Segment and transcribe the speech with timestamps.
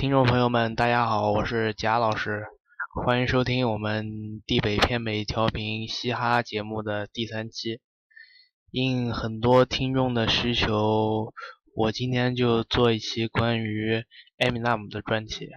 [0.00, 2.46] 听众朋友们，大家好，我是贾老师，
[3.04, 7.82] 欢迎收听我们地北偏北调频嘻哈节目的第三期。
[8.70, 11.34] 应很多听众的需求，
[11.76, 14.02] 我今天就做一期关于
[14.38, 15.50] 艾米纳姆的专题。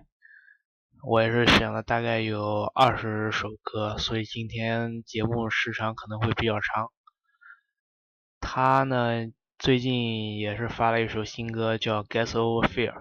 [1.07, 6.91] 我也是选了大概有二十首歌，所以今天节目时长可能会比较长。
[8.41, 12.91] 他呢，最近也是发了一首新歌，叫《Get Over Fear》。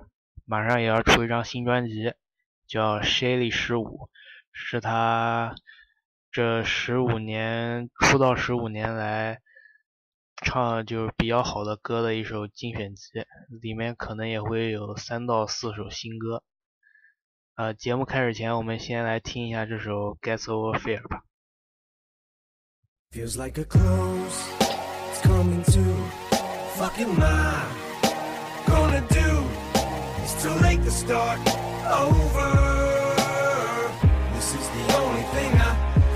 [0.52, 2.12] 马上也要出一张新专辑，
[2.66, 3.84] 叫《Shelly 十五》，
[4.52, 5.54] 是他
[6.30, 9.40] 这十五年出道十五年来
[10.36, 13.24] 唱就是比较好的歌的一首精选集，
[13.62, 16.42] 里面可能也会有三到四首新歌。
[17.54, 21.22] 呃，节目开始前，我们先来听一下这首《Get Over Fear》吧。
[23.10, 25.80] Feels like a close, it's coming to.
[26.76, 27.64] Fuck am I
[28.66, 29.51] gonna do?
[30.34, 31.38] It's too late to start
[31.90, 32.48] over.
[34.32, 35.74] This is the only thing I,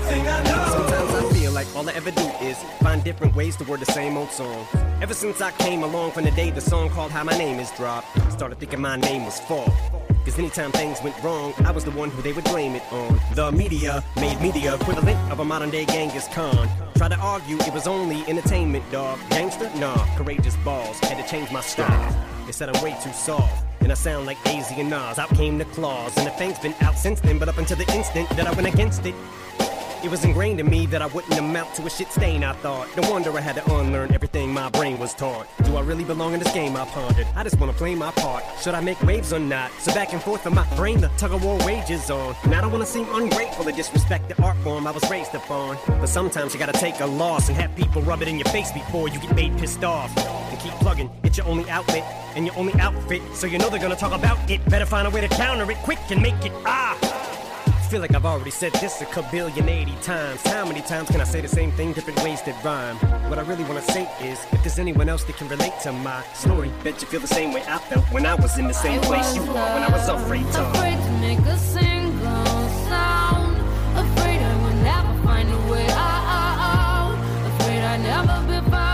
[0.09, 0.65] thing I know.
[0.69, 3.91] Sometimes I feel like all I ever do is find different ways to word the
[3.91, 4.65] same old song.
[5.01, 7.69] Ever since I came along from the day the song called How My Name Is
[7.71, 9.69] dropped, started thinking my name was fault.
[10.25, 13.19] Cause anytime things went wrong, I was the one who they would blame it on.
[13.35, 16.67] The media made me the equivalent of a modern day Genghis Khan.
[16.95, 19.19] Tried to argue it was only entertainment, dog.
[19.29, 19.69] Gangster?
[19.75, 20.99] Nah, courageous balls.
[21.01, 22.25] Had to change my style.
[22.47, 23.66] They said I'm way too soft.
[23.81, 25.19] And I sound like AZ and Nas.
[25.19, 26.15] Out came the claws.
[26.17, 28.67] And the thing's been out since then, but up until the instant that I went
[28.67, 29.15] against it.
[30.07, 32.87] It was ingrained in me that I wouldn't amount to a shit stain, I thought.
[32.95, 35.49] No wonder I had to unlearn everything my brain was taught.
[35.65, 36.77] Do I really belong in this game?
[36.77, 37.27] I pondered.
[37.35, 38.45] I just wanna play my part.
[38.61, 39.69] Should I make waves or not?
[39.79, 42.37] So back and forth in my brain, the tug of war wages on.
[42.43, 45.77] And I don't wanna seem ungrateful or disrespect the art form I was raised upon.
[45.85, 48.71] But sometimes you gotta take a loss and have people rub it in your face
[48.71, 50.15] before you get made pissed off.
[50.17, 52.05] And keep plugging, it's your only outlet
[52.37, 53.21] and your only outfit.
[53.33, 54.63] So you know they're gonna talk about it.
[54.69, 57.16] Better find a way to counter it quick and make it ah.
[57.87, 60.41] I feel like I've already said this a kabillion 80 times.
[60.41, 62.97] How many times can I say the same thing, different ways that rhyme?
[63.29, 66.21] What I really wanna say is, if there's anyone else that can relate to my
[66.33, 68.99] story, bet you feel the same way I felt when I was in the same
[68.99, 70.69] place you are when I was afraid to.
[70.71, 73.55] Afraid to make a single sound.
[73.95, 77.15] Afraid I will never find a way out.
[77.53, 78.86] Afraid I never be found.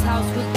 [0.00, 0.51] House with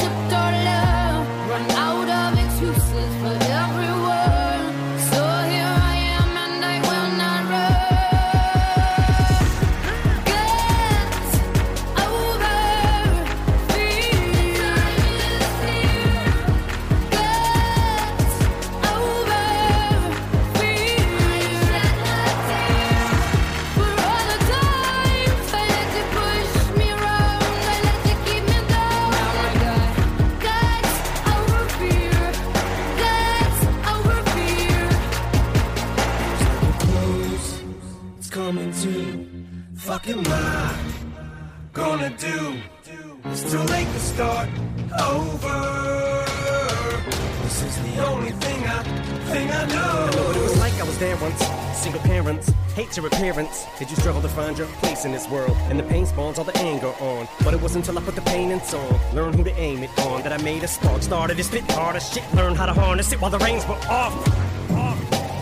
[58.65, 61.01] in song, learn who to aim it on, that I made a spark.
[61.01, 64.13] Started to spit harder shit, learn how to harness it while the reins were off.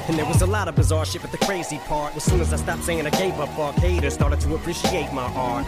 [0.10, 2.52] And there was a lot of bizarre shit, but the crazy part was soon as
[2.52, 5.66] I stopped saying I gave up, fuck haters started to appreciate my art.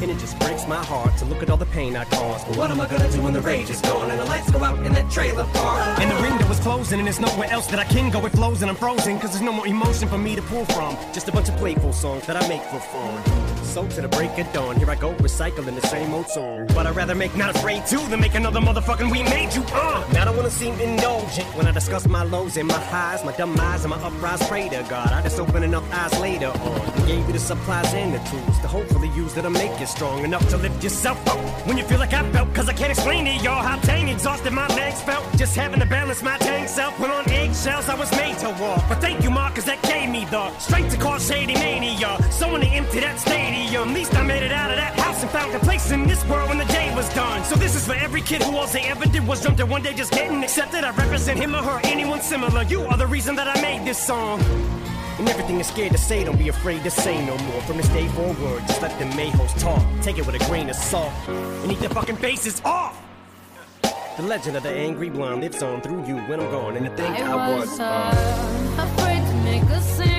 [0.00, 2.46] And it just breaks my heart to look at all the pain I caused.
[2.46, 4.62] But what am I gonna do when the rage is gone and the lights go
[4.62, 5.98] out in that trailer park?
[5.98, 8.24] And the window is closing, and there's nowhere else that I can go.
[8.26, 10.96] It flows, and I'm frozen, cause there's no more emotion for me to pull from.
[11.14, 13.57] Just a bunch of playful songs that I make for fun.
[13.68, 16.66] So to the break of dawn, here I go recycling the same old song.
[16.74, 20.02] But I'd rather make not afraid to than make another motherfucking we made you uh.
[20.12, 23.34] Now I don't wanna seem indulgent when I discuss my lows and my highs, my
[23.38, 25.12] eyes and my uprise pray to God.
[25.12, 27.06] I just open enough eyes later on.
[27.06, 30.48] Gave you the supplies and the tools to hopefully use that'll make you strong enough
[30.48, 31.38] to lift yourself up.
[31.66, 34.52] When you feel like I felt, cause I can't explain to y'all how dang exhausted
[34.54, 35.24] my legs felt.
[35.36, 36.98] Just having to balance my tank self.
[36.98, 38.82] When on eggshells, I was made to walk.
[38.88, 42.16] But thank you, Mark, cause that gave me the strength to cause shady mania.
[42.30, 43.57] Someone to empty that stadium.
[43.66, 46.24] At least I made it out of that house and found a place in this
[46.26, 47.44] world when the day was done.
[47.44, 49.82] So this is for every kid who all they ever did was jump to one
[49.82, 50.84] day just getting accepted.
[50.84, 52.62] I represent him or her, anyone similar.
[52.62, 54.40] You are the reason that I made this song.
[55.18, 57.60] And everything you're scared to say, don't be afraid to say no more.
[57.62, 59.82] From this day forward, just let the mayhoes talk.
[60.02, 62.96] Take it with a grain of salt and eat their fucking faces off.
[63.82, 66.76] The legend of the angry blonde lives on through you when I'm gone.
[66.76, 67.70] And to think I, I was.
[67.70, 70.17] was uh, uh, afraid to make a single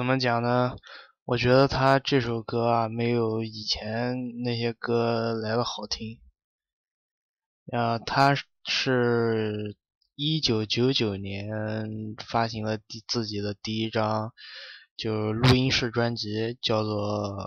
[0.00, 0.78] 怎么讲呢？
[1.26, 6.18] 我觉得他这首歌啊，没有以前那些歌来的好听。
[7.70, 9.76] 啊，他是
[10.14, 11.46] 一九九九年
[12.26, 14.32] 发行了第自己的第一张
[14.96, 17.46] 就是录音室专辑，叫做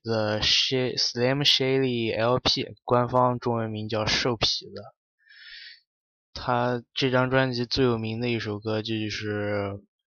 [0.02, 4.66] 《The Sh Slim Shady LP》，官方中文名叫《瘦痞子》。
[6.34, 9.80] 他这张专辑最有名的一首歌就是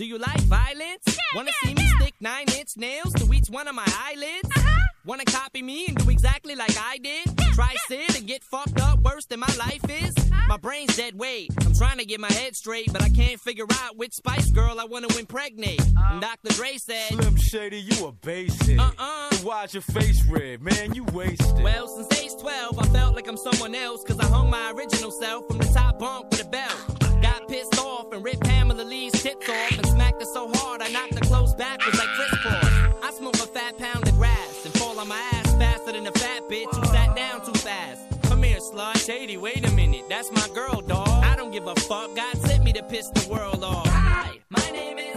[0.00, 1.18] do you like violence?
[1.34, 4.48] Wanna see me stick nine inch nails to each one of my eyelids?
[4.56, 4.86] Uh-huh.
[5.04, 7.26] Wanna copy me and do exactly like I did?
[7.52, 10.16] Try sit and get fucked up worse than my life is?
[10.16, 10.46] Uh-huh.
[10.48, 11.50] My brain's dead weight.
[11.66, 14.80] I'm trying to get my head straight, but I can't figure out which Spice Girl
[14.80, 15.82] I wanna impregnate.
[15.82, 16.12] Uh-huh.
[16.14, 16.54] And Dr.
[16.54, 18.78] Dre said, Slim Shady, you a basic.
[18.78, 19.28] Uh-uh.
[19.32, 20.94] Then Why's your face red, man?
[20.94, 21.62] You wasted.
[21.62, 25.10] Well, since age 12, I felt like I'm someone else, cause I hung my original
[25.10, 26.99] self from the top bunk with a belt.
[27.22, 30.88] Got pissed off and ripped Pamela Lee's tits off and smacked her so hard I
[30.88, 32.64] knocked her clothes backwards like crisscross.
[33.02, 36.12] I smoke a fat pound of grass and fall on my ass faster than a
[36.12, 38.00] fat bitch who sat down too fast.
[38.22, 38.96] Come here, slut.
[39.04, 40.04] Shady, wait a minute.
[40.08, 41.08] That's my girl, dog.
[41.08, 42.14] I don't give a fuck.
[42.16, 43.86] God sent me to piss the world off.
[43.88, 45.09] Hi, my name is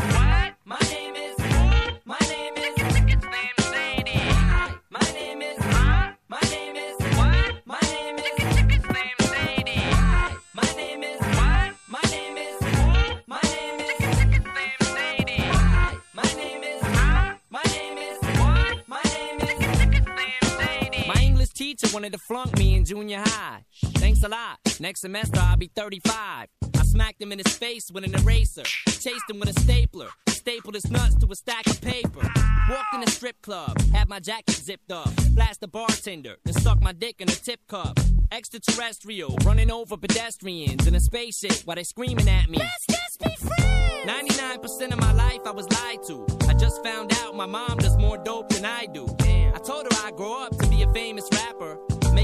[21.94, 23.64] wanted to flunk me in junior high.
[23.98, 24.58] Thanks a lot.
[24.80, 26.48] Next semester I'll be 35.
[26.76, 28.64] I smacked him in his face with an eraser.
[28.88, 30.10] Chased him with a stapler.
[30.28, 32.22] Stapled his nuts to a stack of paper.
[32.70, 33.80] Walked in a strip club.
[33.94, 35.10] Had my jacket zipped up.
[35.36, 36.36] Flashed the bartender.
[36.44, 38.00] Then stuck my dick in a tip cup.
[38.32, 39.36] Extraterrestrial.
[39.46, 42.58] Running over pedestrians in a spaceship while they screaming at me.
[42.58, 43.84] Let's just be friends.
[44.06, 46.26] 99% of my life I was lied to.
[46.50, 49.06] I just found out my mom does more dope than I do.
[49.22, 51.78] I told her I'd grow up to be a famous rapper.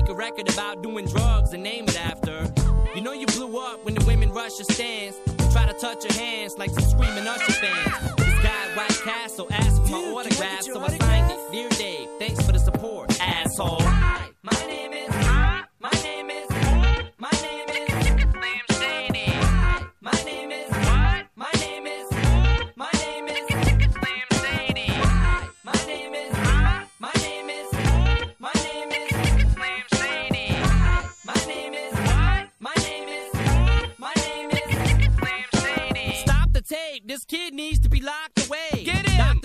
[0.09, 2.51] A record about doing drugs and name it after.
[2.95, 5.19] You know you blew up when the women rush your stands.
[5.27, 8.15] and Try to touch your hands like some screaming Usher fans.
[8.15, 11.31] This guy White Castle asked for my Dude, autograph, can I your so I signed
[11.31, 11.51] it.
[11.51, 13.81] Dear Dave, thanks for the support, asshole.
[13.81, 14.78] Hi, my name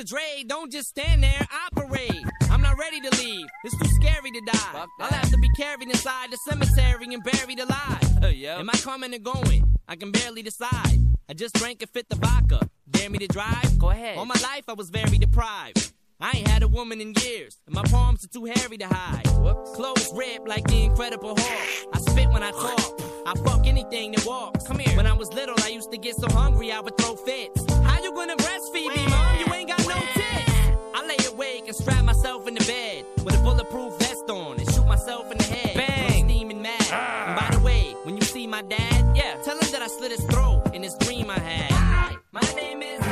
[0.04, 0.16] Dr.
[0.16, 1.46] Dre, don't just stand there.
[1.66, 2.24] Operate.
[2.50, 3.46] I'm not ready to leave.
[3.64, 4.86] It's too scary to die.
[5.00, 8.22] I'll have to be carried inside the cemetery and buried alive.
[8.22, 9.76] Uh, Am I coming or going?
[9.88, 10.98] I can barely decide.
[11.28, 12.68] I just drank a fifth of vodka.
[12.90, 13.78] Dare me to drive?
[13.78, 14.18] Go ahead.
[14.18, 15.92] All my life I was very deprived.
[16.20, 19.24] I ain't had a woman in years, and my palms are too hairy to hide.
[19.74, 21.88] Clothes ripped like the Incredible Hulk.
[21.94, 23.00] I spit when I talk.
[23.26, 24.66] I fuck anything that walks.
[24.66, 24.96] Come here.
[24.96, 27.64] When I was little, I used to get so hungry I would throw fits.
[27.82, 29.38] How you gonna breastfeed me, mom?
[29.40, 30.52] You ain't got no tits.
[30.94, 34.70] I lay awake and strap myself in the bed with a bulletproof vest on and
[34.74, 35.74] shoot myself in the head.
[35.74, 36.28] Bang!
[36.28, 36.86] Steaming mad.
[36.92, 37.26] Ah.
[37.28, 40.10] And by the way, when you see my dad, yeah, tell him that I slit
[40.10, 41.68] his throat in this dream I had.
[41.72, 42.10] Ah.
[42.10, 43.03] Hi, My name is.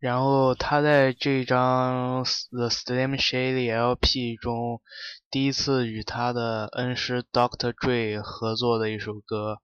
[0.00, 4.80] 然后他在这张 The Slim Shady LP 中，
[5.28, 7.72] 第一次与他的恩师 Dr.
[7.72, 9.58] Dre 合作的一首歌，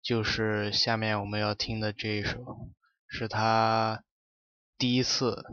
[0.00, 2.70] 就是下面我们要听的这一首，
[3.08, 4.04] 是他
[4.78, 5.44] 第一次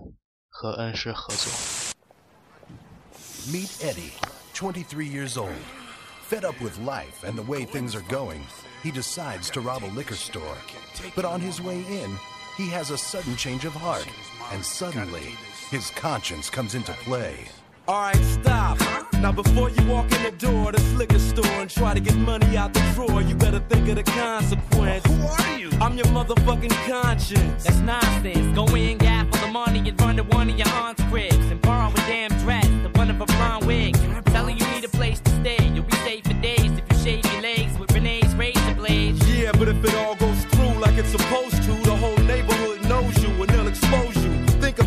[0.48, 1.51] 和恩师合作。
[3.48, 4.12] Meet Eddie,
[4.53, 5.55] 23 years old.
[6.29, 8.41] Fed up with life and the way things are going,
[8.84, 10.55] he decides to rob a liquor store.
[11.15, 12.17] But on his way in,
[12.57, 14.07] he has a sudden change of heart,
[14.51, 15.35] and suddenly,
[15.69, 17.35] his conscience comes into play.
[17.88, 18.79] Alright, stop.
[19.21, 22.15] Now before you walk in the door of this liquor store and try to get
[22.15, 25.05] money out the drawer, you better think of the consequence.
[25.05, 25.69] Who are you?
[25.79, 27.63] I'm your motherfucking conscience.
[27.63, 28.55] That's nonsense.
[28.55, 31.91] Go in, gaffle the money in front of one of your aunt's cribs and borrow
[31.91, 33.95] a damn dress, the one of a blonde wig.
[34.25, 35.63] Tell her you need a place to stay.
[35.67, 39.19] You'll be safe for days if you shave your legs with Renee's razor blades.
[39.29, 40.35] Yeah, but if it all goes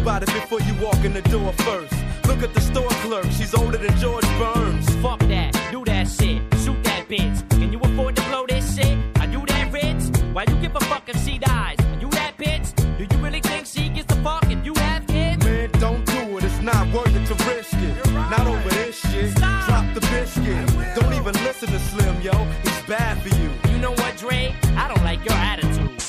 [0.09, 1.93] about it before you walk in the door first.
[2.27, 4.89] Look at the store clerk, she's older than George Burns.
[5.03, 7.39] Fuck that, do that shit, shoot that bitch.
[7.51, 8.97] Can you afford to blow this shit?
[9.21, 10.03] Are you that rich?
[10.33, 11.77] Why you give a fuck if she dies?
[11.81, 12.69] Are you that bitch?
[12.97, 15.45] Do you really think she gets a fuck if you have kids?
[15.45, 18.11] Man, don't do it, it's not worth it to risk it.
[18.15, 19.37] Not over this shit.
[19.37, 19.69] Stop.
[19.69, 20.67] Drop the biscuit.
[20.97, 22.33] Don't even listen to Slim, yo.
[22.65, 23.51] He's bad for you.
[23.71, 24.57] You know what, Dre?
[24.75, 26.01] I don't like your attitude.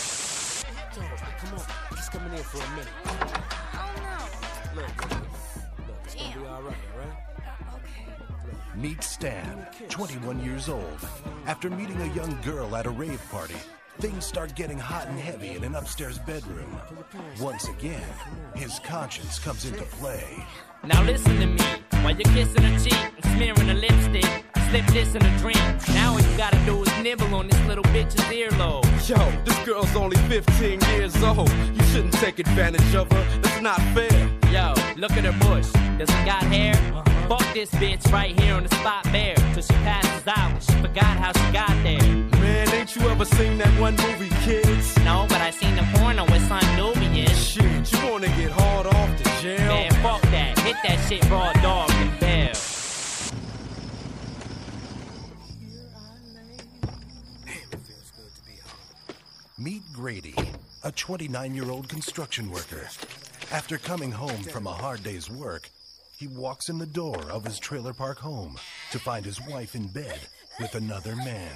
[1.42, 1.66] Come on,
[1.98, 2.99] just coming in for a minute.
[8.80, 11.00] Meet Stan, 21 years old.
[11.48, 13.58] After meeting a young girl at a rave party,
[14.00, 16.80] things start getting hot and heavy in an upstairs bedroom.
[17.42, 18.02] Once again,
[18.56, 20.24] his conscience comes into play.
[20.86, 21.62] Now listen to me.
[22.04, 25.60] While you're kissing her cheek and smearing her lipstick, slip this in a drink.
[25.90, 28.86] Now all you gotta do is nibble on this little bitch's earlobe.
[29.10, 31.52] Yo, this girl's only 15 years old.
[31.52, 33.42] You shouldn't take advantage of her.
[33.42, 34.30] That's not fair.
[34.54, 35.70] Yo, look at her bush.
[35.98, 36.76] Does it got hair?
[36.96, 37.19] Uh-huh.
[37.30, 39.36] Fuck this bitch right here on the spot bare.
[39.54, 42.02] Till she passes out and she forgot how she got there.
[42.42, 44.98] Man, ain't you ever seen that one movie, kids?
[45.06, 47.28] No, but I seen the porno with Son Nubian.
[47.28, 49.60] Shit, you wanna get hard off to jail?
[49.60, 50.58] Man, fuck that.
[50.58, 52.56] Hit that shit raw dog and bell.
[59.60, 60.36] Meet Grady,
[60.84, 62.90] a 29 year old construction worker.
[63.52, 65.70] After coming home from a hard day's work,
[66.20, 68.58] he walks in the door of his trailer park home
[68.92, 70.20] to find his wife in bed
[70.60, 71.56] with another man.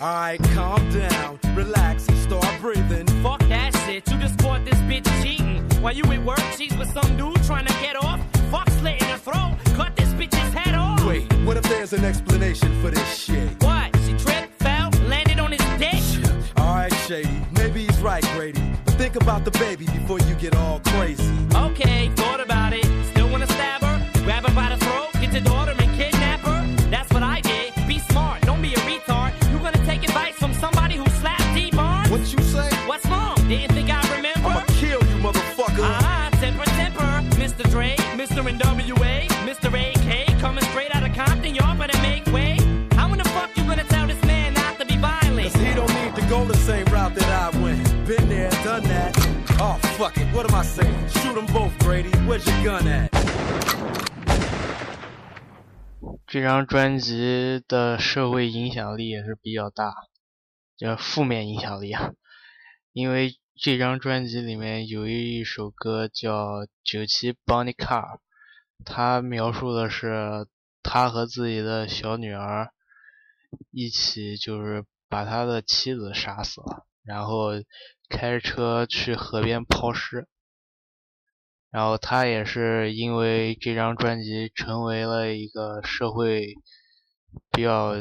[0.00, 3.08] Alright, calm down, relax, and start breathing.
[3.20, 4.08] Fuck that shit.
[4.08, 5.68] You just caught this bitch cheating.
[5.82, 8.20] While you at work, she's with some dude trying to get off.
[8.52, 9.56] Fuck slitting her throat.
[9.74, 11.04] Cut this bitch's head off.
[11.04, 13.50] Wait, what if there's an explanation for this shit?
[13.64, 13.96] What?
[14.06, 16.30] She tripped, fell, landed on his dick?
[16.56, 18.71] Alright, Shady, maybe he's right, Grady.
[19.02, 21.28] Think about the baby before you get all crazy.
[21.56, 22.86] Okay, thought about it.
[23.10, 23.98] Still wanna stab her?
[24.22, 26.62] Grab her by the throat, get your daughter and kidnap her?
[26.88, 27.72] That's what I did.
[27.88, 29.32] Be smart, don't be a retard.
[29.50, 32.10] You gonna take advice from somebody who slapped D Barnes?
[32.10, 32.70] What you say?
[32.86, 33.34] What's wrong?
[33.48, 34.48] Didn't think I remember?
[34.48, 35.82] I'ma kill you, motherfucker.
[35.82, 37.10] Ah, uh -huh, temper, temper.
[37.42, 37.64] Mr.
[37.72, 38.40] Dre, Mr.
[38.54, 39.14] NWA,
[39.48, 39.68] Mr.
[39.84, 40.08] AK,
[40.40, 42.52] coming straight out of Compton, y'all better make way.
[42.96, 45.52] How in the fuck you gonna tell this man not to be violent?
[45.52, 47.92] Cause he don't need to go the same route that I went.
[48.06, 48.91] Been there, done that
[50.02, 50.34] Fuck it.
[50.34, 51.08] What am I saying?
[51.10, 52.10] Shoot them both, Brady.
[52.26, 53.08] Where's your gun at?
[56.26, 59.94] 这张专辑的社会影响力也是比较大，
[60.76, 62.14] 叫负面影响力啊。
[62.92, 68.16] 因为这张专辑里面有一首歌叫《九七 Bonnie Car》，
[68.84, 70.48] 它描述的是
[70.82, 72.72] 他和自己的小女儿
[73.70, 77.52] 一起就是把他的妻子杀死了，然后
[78.12, 80.28] 开着车去河边抛尸。
[81.70, 86.54] 然后他也是因为这张专辑成为了一个社会
[87.50, 87.94] 比较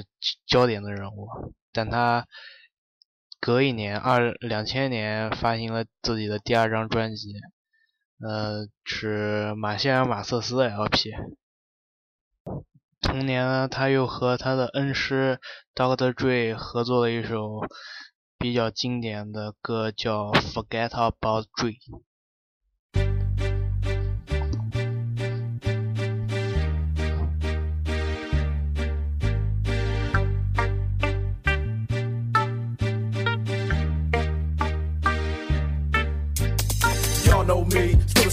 [0.45, 1.29] 焦点的人物，
[1.71, 2.27] 但他
[3.39, 7.33] 隔一年二两千年发行了自己的第二张专辑，
[8.19, 11.13] 呃，是马歇尔马瑟斯的 LP。
[12.99, 15.39] 同年呢，他又和他的恩师
[15.73, 16.13] Dr.
[16.13, 17.61] Dre 合作了一首
[18.41, 21.77] 比较经典的歌，叫《Forget About Dream》。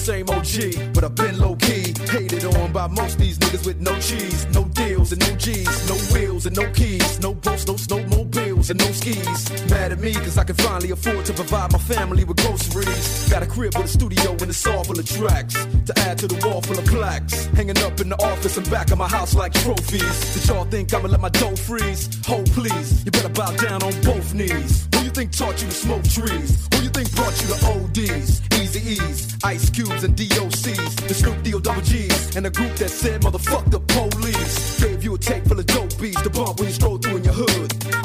[0.08, 1.92] Same OG, but I've been low key.
[2.08, 5.96] Hated on by most these niggas with no cheese, no deals and no G's, no
[6.14, 9.68] wheels and no keys, no boats, no snowmobiles and no skis.
[9.68, 13.28] Mad at me cause I can finally afford to provide my family with groceries.
[13.28, 15.52] Got a crib with a studio and it's all full of tracks
[15.88, 17.44] to add to the wall full of plaques.
[17.58, 20.16] Hanging up in the office and back of my house like trophies.
[20.32, 22.08] Did y'all think I'ma let my dough freeze?
[22.24, 24.88] Hold please, you better bow down on both knees.
[25.18, 26.68] Think taught you to smoke trees?
[26.72, 28.40] Who you think brought you to ODs?
[28.54, 31.08] Easy E's, Ice Cubes, and DOCs.
[31.08, 34.80] The Snoop Deal Double G's, and a group that said, motherfuck the police.
[34.80, 37.24] Gave you a tape full of dope beats to bump when you stroll through in
[37.24, 37.47] your hood.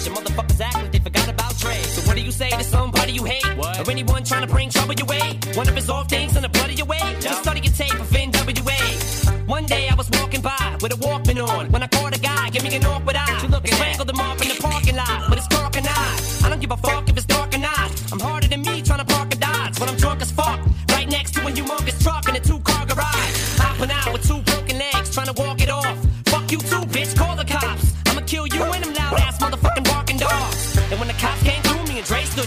[0.00, 1.74] gibberish, and motherfuckers act like they forgot about Dre.
[1.82, 3.78] So what do you say to somebody you hate, What?
[3.78, 5.38] or anyone trying to bring trouble your way?
[5.54, 7.16] One of his off things in the blood of your way.
[7.20, 9.48] Just study your tape of NWA.
[9.48, 12.50] One day I was walking by with a Walkman on when I caught a guy,
[12.50, 13.40] give me an awkward eye.
[13.42, 16.16] And strangled him off in the parking lot but it's dark and eye.
[16.44, 17.90] I don't give a fuck if it's dark or not.
[18.12, 20.60] I'm harder than me trying to park a Dodge when I'm drunk as fuck.
[20.90, 22.09] Right next to a humongous truck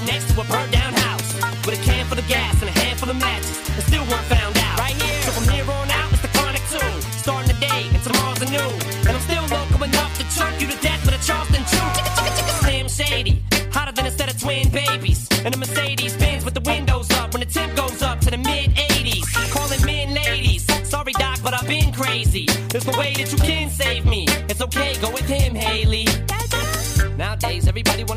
[0.05, 1.33] next to a burned down house
[1.65, 3.57] with a can full of gas and a handful of matches.
[3.75, 4.79] And still weren't found out.
[4.79, 5.21] Right here.
[5.23, 6.93] So from here on out, it's the chronic two.
[7.17, 8.69] Starting the day and tomorrow's a new.
[9.07, 11.87] And I'm still local enough to choke you to death with a Charleston chew.
[11.95, 13.43] Chicka, chicka, chicka, Slim Shady.
[13.71, 15.27] Hotter than a set of twin babies.
[15.45, 18.37] And a Mercedes Benz with the windows up when the temp goes up to the
[18.37, 19.25] mid 80s.
[19.51, 20.63] Calling men ladies.
[20.87, 22.45] Sorry, Doc, but I've been crazy.
[22.69, 24.25] There's no way that you can save me.
[24.49, 26.07] It's okay, go with him, Haley.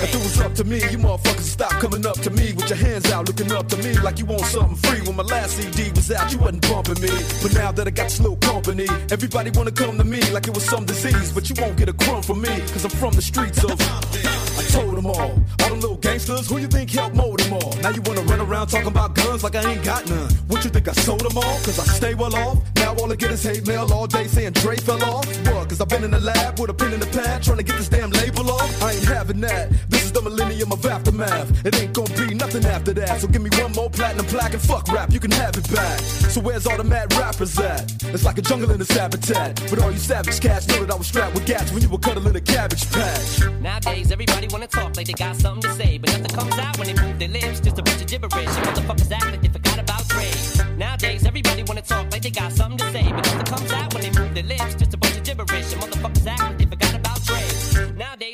[0.00, 2.78] If it was up to me, you motherfuckers stop coming up to me with your
[2.78, 5.00] hands out, looking up to me like you want something free.
[5.00, 7.10] When my last CD was out, you wasn't bumping me.
[7.42, 10.54] But now that I got this little company, everybody wanna come to me like it
[10.54, 11.32] was some disease.
[11.32, 13.78] But you won't get a crumb from me, cause I'm from the streets of.
[13.80, 15.32] I told them all,
[15.62, 17.74] all them little gangsters, who you think helped mold them all?
[17.82, 20.30] Now you wanna run around talking about guns like I ain't got none.
[20.46, 21.58] What you think I sold them all?
[21.66, 22.58] Cause I stay well off.
[22.76, 25.26] Now all I get is hate mail all day saying Dre fell off.
[25.48, 25.68] What?
[25.68, 27.76] Cause I've been in the lab with a pen in the pad trying to get
[27.76, 28.82] this damn label off.
[28.82, 29.70] I ain't having that.
[29.88, 31.64] This is the millennium of aftermath.
[31.64, 33.20] It ain't gonna be nothing after that.
[33.20, 36.00] So give me one more platinum plaque and fuck rap, you can have it back.
[36.00, 37.90] So where's all the mad rappers at?
[38.04, 39.60] It's like a jungle in its habitat.
[39.70, 41.98] But all you savage cats know that I was strapped with gats when you were
[41.98, 43.40] cuddling a cabbage patch.
[43.60, 46.88] Nowadays, everybody wanna talk like they got something to say, but nothing comes out when
[46.88, 47.60] they move their lips.
[47.60, 50.30] Just a bunch of gibberish, and motherfuckers act like they forgot about Dre.
[50.76, 54.02] Nowadays, everybody wanna talk like they got something to say, but nothing comes out when
[54.02, 54.74] they move their lips.
[54.74, 54.87] Just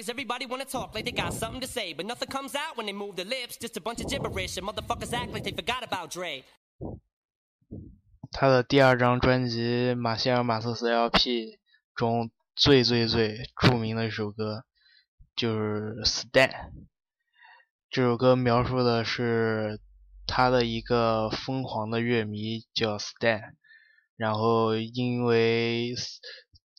[0.04, 2.86] days, everybody wanna talk like they got something to say, but nothing comes out when
[2.86, 3.56] they move their lips.
[3.56, 6.44] Just a bunch of gibberish, and motherfuckers act like they forgot about Dre.
[8.32, 11.52] 他的第二张专辑《马歇尔马瑟斯 LP》
[11.94, 14.64] 中最最最著名的一首歌
[15.36, 16.48] 就是《Stan》。
[17.90, 19.80] 这首歌描述的是
[20.26, 23.52] 他的一个疯狂的乐迷叫 Stan，
[24.16, 25.94] 然后因为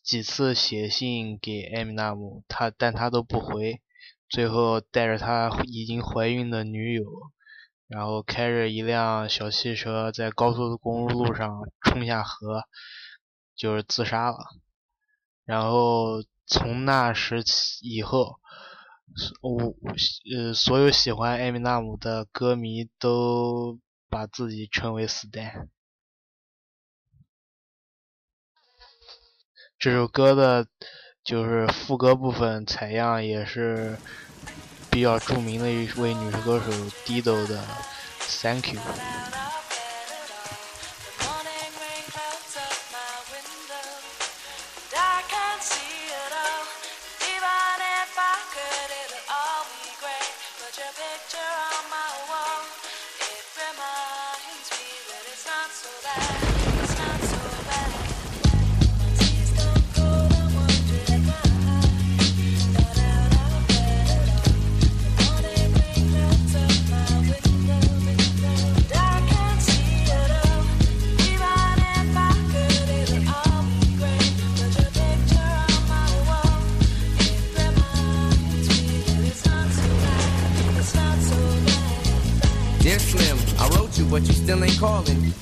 [0.06, 3.82] 几次写信给艾米纳姆，他但他都不回，
[4.30, 7.04] 最后带着他已经怀孕的女友，
[7.88, 12.64] 然后开着一辆小汽车在高速公路上冲下河，
[13.56, 14.38] 就是自杀了。
[15.44, 18.40] 然后从那时起以后。
[19.40, 19.76] 我
[20.36, 25.70] 呃，所有喜欢艾米纳姆的歌迷都把自己称为 Stan。
[29.86, 30.66] 这首歌的，
[31.24, 33.96] 就是副歌部分采样也是
[34.90, 36.72] 比较著名的一位女歌手
[37.06, 37.64] Dido 的
[38.42, 38.82] Thank You。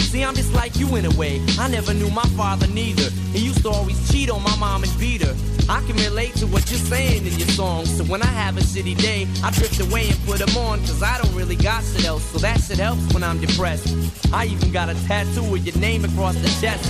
[0.00, 1.40] See, I'm just like you in a way.
[1.58, 3.10] I never knew my father neither.
[3.32, 5.34] He used to always cheat on my mom and beat her.
[5.68, 7.94] I can relate to what you're saying in your songs.
[7.96, 10.80] So when I have a shitty day, I drift away and put them on.
[10.80, 12.24] Cause I don't really got shit else.
[12.24, 13.94] So that shit helps when I'm depressed.
[14.32, 16.84] I even got a tattoo with your name across the chest.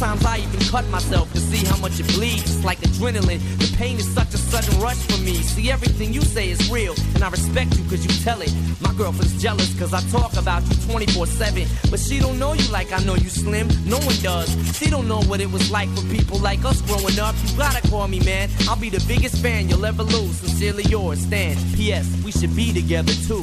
[0.00, 2.44] Sometimes I even cut myself to see how much it bleeds.
[2.44, 3.40] It's like adrenaline.
[3.58, 5.34] The pain is such a sudden rush for me.
[5.34, 6.94] See, everything you say is real.
[7.14, 8.54] And I respect you cause you tell it.
[8.80, 11.66] My girlfriend's jealous cause I talk about you 24 7.
[11.90, 13.68] But she don't know you like I know you slim.
[13.84, 14.48] No one does.
[14.78, 17.34] She don't know what it was like for people like us growing up.
[17.44, 18.48] You gotta call me man.
[18.68, 20.36] I'll be the biggest fan you'll ever lose.
[20.36, 21.56] Sincerely yours, Stan.
[21.74, 22.06] P.S.
[22.24, 23.42] We should be together too.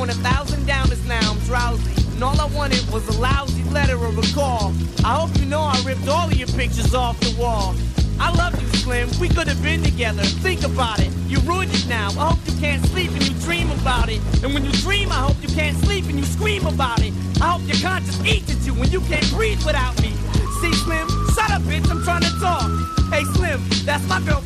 [0.00, 1.32] On a thousand downers now.
[1.32, 1.90] I'm drowsy.
[2.12, 4.72] And all I wanted was a lousy letter or a call.
[5.04, 7.74] I hope you know I ripped all of your pictures off the wall.
[8.18, 9.08] I love you, Slim.
[9.20, 10.22] We could have been together.
[10.22, 11.10] Think about it.
[11.26, 12.08] You ruined it now.
[12.18, 14.20] I hope you can't sleep and you dream about it.
[14.42, 17.12] And when you dream, I hope you can't sleep and you scream about it.
[17.40, 20.12] I hope your conscience eats at you when you can't breathe without me.
[20.60, 21.88] See, Slim, shut up, bitch.
[21.90, 22.70] I'm trying to talk.
[23.12, 24.45] Hey, Slim, that's my girlfriend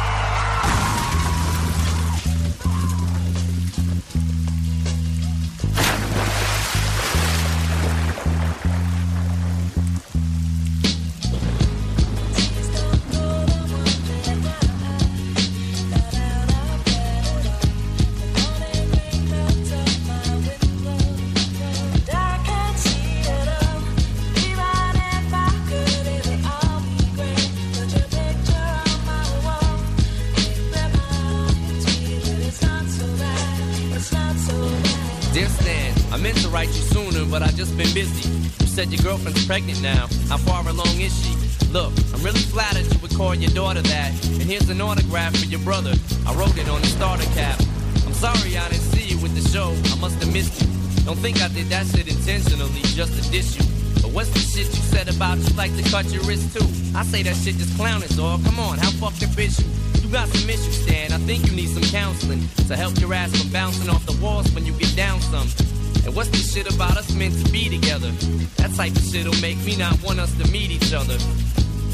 [39.51, 40.07] Pregnant now.
[40.29, 41.35] How far along is she?
[41.73, 44.11] Look, I'm really flattered you would call your daughter that.
[44.39, 45.91] And here's an autograph for your brother.
[46.25, 47.59] I wrote it on the starter cap.
[48.07, 49.75] I'm sorry I didn't see you with the show.
[49.91, 50.69] I must have missed you.
[51.03, 53.65] Don't think I did that shit intentionally just to diss you.
[54.01, 56.63] But what's the shit you said about you like to cut your wrist too?
[56.95, 58.45] I say that shit just clowning, dog.
[58.45, 59.67] Come on, how fucking bitch you?
[59.99, 61.11] You got some issues, Stan.
[61.11, 64.49] I think you need some counseling to help your ass from bouncing off the walls
[64.55, 65.49] when you get down some.
[66.05, 68.11] And what's this shit about us meant to be together?
[68.57, 71.17] That type of shit'll make me not want us to meet each other.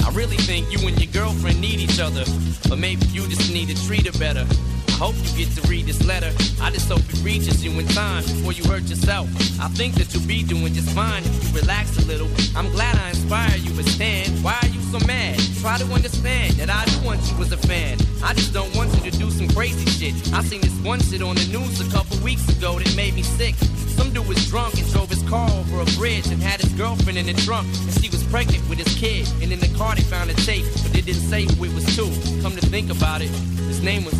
[0.06, 2.24] I really think you and your girlfriend need each other,
[2.70, 4.46] but maybe you just need to treat her better.
[4.88, 6.32] I hope you get to read this letter.
[6.62, 9.28] I just hope it reaches you in time before you hurt yourself.
[9.60, 12.30] I think that you'll be doing just fine if you relax a little.
[12.56, 15.39] I'm glad I inspire you, but Stan, why are you so mad?
[15.61, 17.97] Try to understand that I do want you as a fan.
[18.23, 20.15] I just don't want you to do some crazy shit.
[20.35, 23.23] I seen this one shit on the news a couple weeks ago that made me
[23.23, 23.55] sick.
[23.97, 27.17] Some dude was drunk and drove his car over a bridge and had his girlfriend
[27.17, 27.67] in the trunk.
[27.67, 29.29] And she was pregnant with his kid.
[29.41, 31.87] And in the car they found a tape, but they didn't say who it was
[31.97, 32.05] to.
[32.43, 33.31] Come to think about it,
[33.71, 34.15] his name was,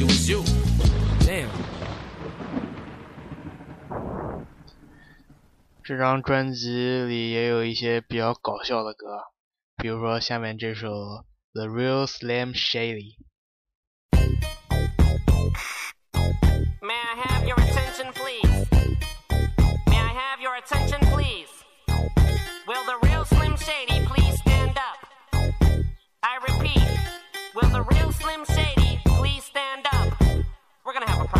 [0.00, 0.42] it was you.
[1.20, 1.50] Damn.
[5.86, 9.22] 这张专辑里也有一些比较搞笑的歌，
[9.80, 10.88] 比如说下面这首《
[11.52, 13.16] The Real Slim Shady》。
[16.82, 18.66] May I have your attention, please?
[19.88, 21.48] May I have your attention, please?
[22.66, 24.98] Will the real Slim Shady please stand up?
[26.22, 26.82] I repeat,
[27.54, 30.12] will the real Slim Shady please stand up?
[30.84, 31.36] We're gonna have a problem here.
[31.36, 31.39] Y'all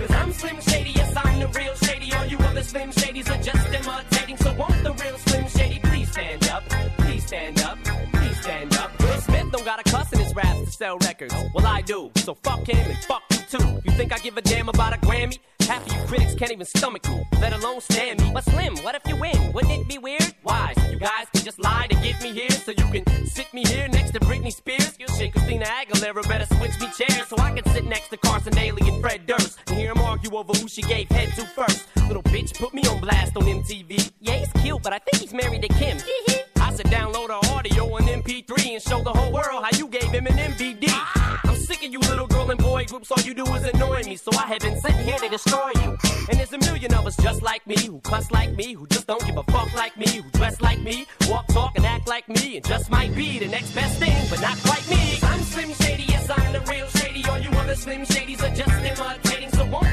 [0.00, 2.10] Cause I'm Slim Shady, yes, I'm the real Shady.
[2.14, 4.38] All you other Slim Shadys are just imitating.
[4.38, 6.64] So won't the real Slim Shady please stand up?
[6.96, 7.78] Please stand up,
[8.10, 8.98] please stand up.
[8.98, 11.34] Will Smith don't got a cuss in his raps to sell records.
[11.54, 12.10] Well, I do.
[12.16, 13.82] So fuck him and fuck you too.
[13.84, 15.38] You think I give a damn about a Grammy?
[15.68, 18.30] Half of you critics can't even stomach me, let alone stand me.
[18.32, 19.52] But Slim, what if you win?
[19.52, 20.34] Wouldn't it be weird?
[20.42, 20.72] Why?
[20.76, 23.62] So you guys can just lie to get me here, so you can sit me
[23.64, 24.96] here next to Britney Spears.
[24.98, 28.52] You shit, Christina Aguilera better switch me chairs, so I can sit next to Carson
[28.52, 28.82] Daly
[30.30, 31.86] argue over who she gave head to first.
[32.08, 34.12] Little bitch put me on blast on MTV.
[34.20, 35.98] Yeah, he's cute, but I think he's married to Kim.
[36.56, 40.10] I said download her audio on MP3 and show the whole world how you gave
[40.10, 40.88] him an MVD.
[41.44, 44.16] I'm sick of you little girl and boy groups, all you do is annoy me,
[44.16, 45.96] so I have been sitting here to destroy you.
[46.28, 49.06] And there's a million of us just like me, who cuss like me, who just
[49.06, 52.28] don't give a fuck like me, who dress like me, walk, talk, and act like
[52.28, 55.18] me, and just might be the next best thing, but not quite me.
[55.22, 57.00] I'm Slim Shady, yes, I'm the real Shady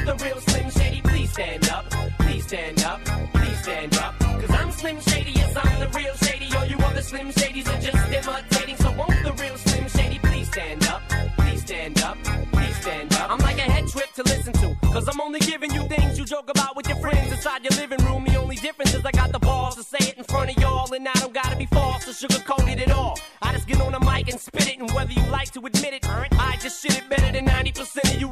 [0.08, 1.84] the real Slim Shady, please stand up.
[2.20, 3.00] Please stand up.
[3.34, 4.18] Please stand up.
[4.18, 6.48] Cause I'm Slim Shady, yes, I'm the real Shady.
[6.56, 8.76] All you other Slim Shadys are just imitating.
[8.76, 11.02] So won't the real Slim Shady please stand up?
[11.36, 12.16] Please stand up.
[12.52, 13.30] Please stand up.
[13.30, 14.74] I'm like a head trip to listen to.
[14.94, 18.02] Cause I'm only giving you things you joke about with your friends inside your living
[18.06, 18.24] room.
[18.24, 20.90] The only difference is I got the balls to say it in front of y'all.
[20.94, 23.18] And I don't gotta be false or sugarcoated at all.
[23.42, 24.78] I just get on the mic and spit it.
[24.78, 28.20] And whether you like to admit it, I just shit it better than 90% of
[28.22, 28.30] you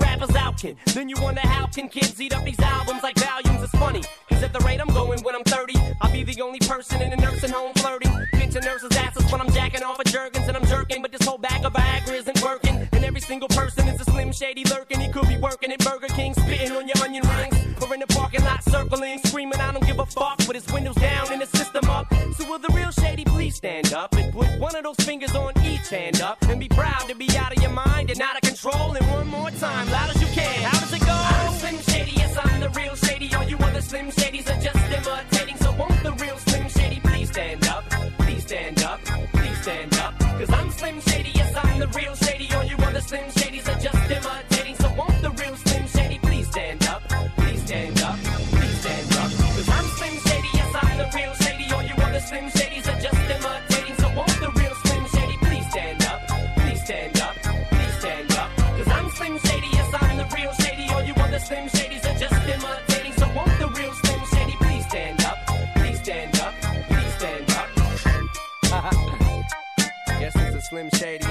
[0.56, 0.76] kid.
[0.86, 3.62] Then you wonder how can kids eat up these albums like volumes?
[3.62, 6.58] It's funny, cause at the rate I'm going when I'm 30, I'll be the only
[6.60, 8.12] person in a nursing home flirting.
[8.32, 11.38] Pinching nurses' asses when I'm jacking off of jerkins and I'm jerking, but this whole
[11.38, 12.88] bag of Viagra isn't working.
[12.92, 15.00] And every single person is a slim shady lurking.
[15.00, 18.06] He could be working at Burger King, spitting on your onion rings, or in the
[18.08, 21.50] parking lot circling, screaming, I don't give a fuck, with his windows down and his
[21.50, 22.12] system up.
[22.36, 25.52] So will the real shady please stand up and put one of those fingers on
[25.64, 28.42] each hand up and be proud to be out of your mind and out of
[28.42, 28.94] control.
[28.94, 30.15] And one more time, loud
[70.76, 71.25] Slim Shady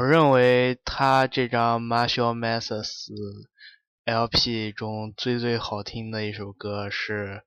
[0.00, 3.10] 我认为他这张 Marshall Mathers
[4.06, 7.42] LP 中最最好听的一首歌是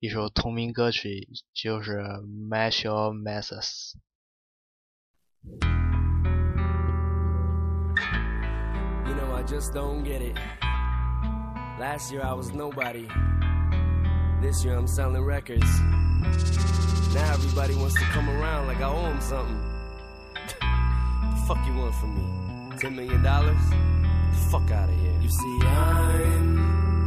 [0.00, 2.00] 一首同名歌曲，就是
[2.50, 3.92] Marshall Mathers。
[9.06, 10.36] You know, I just don't get it.
[11.78, 13.06] Last year I was nobody.
[14.40, 15.70] This year I'm selling records.
[17.14, 19.71] Now everybody wants to come around like I owe them something.
[21.54, 22.76] Fuck you want from me?
[22.78, 23.60] Ten million dollars?
[24.50, 25.12] Fuck out of here.
[25.20, 26.61] You see, I'm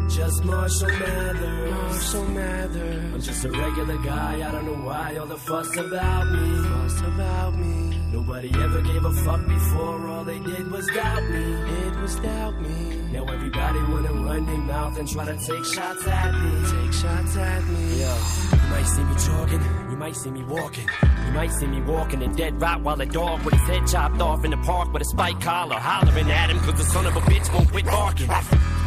[0.09, 1.71] just Marshall Mathers.
[1.71, 3.13] Marshall Mathers.
[3.13, 4.47] I'm just a regular guy.
[4.47, 6.67] I don't know why all the fuss about me.
[6.69, 8.01] Fuss about me.
[8.11, 10.07] Nobody ever gave a fuck before.
[10.07, 11.53] All they did was doubt me.
[11.87, 12.95] It was doubt me.
[13.11, 16.51] Now everybody wanna run their mouth and try to take shots at me.
[16.71, 18.01] Take shots at me.
[18.01, 18.17] Yo,
[18.51, 20.87] you might see me talking, you might see me walking.
[21.25, 24.21] You might see me walking a dead rat while a dog with his head chopped
[24.21, 27.15] off in the park with a spike collar, hollering at him cause the son of
[27.15, 28.29] a bitch won't quit barking.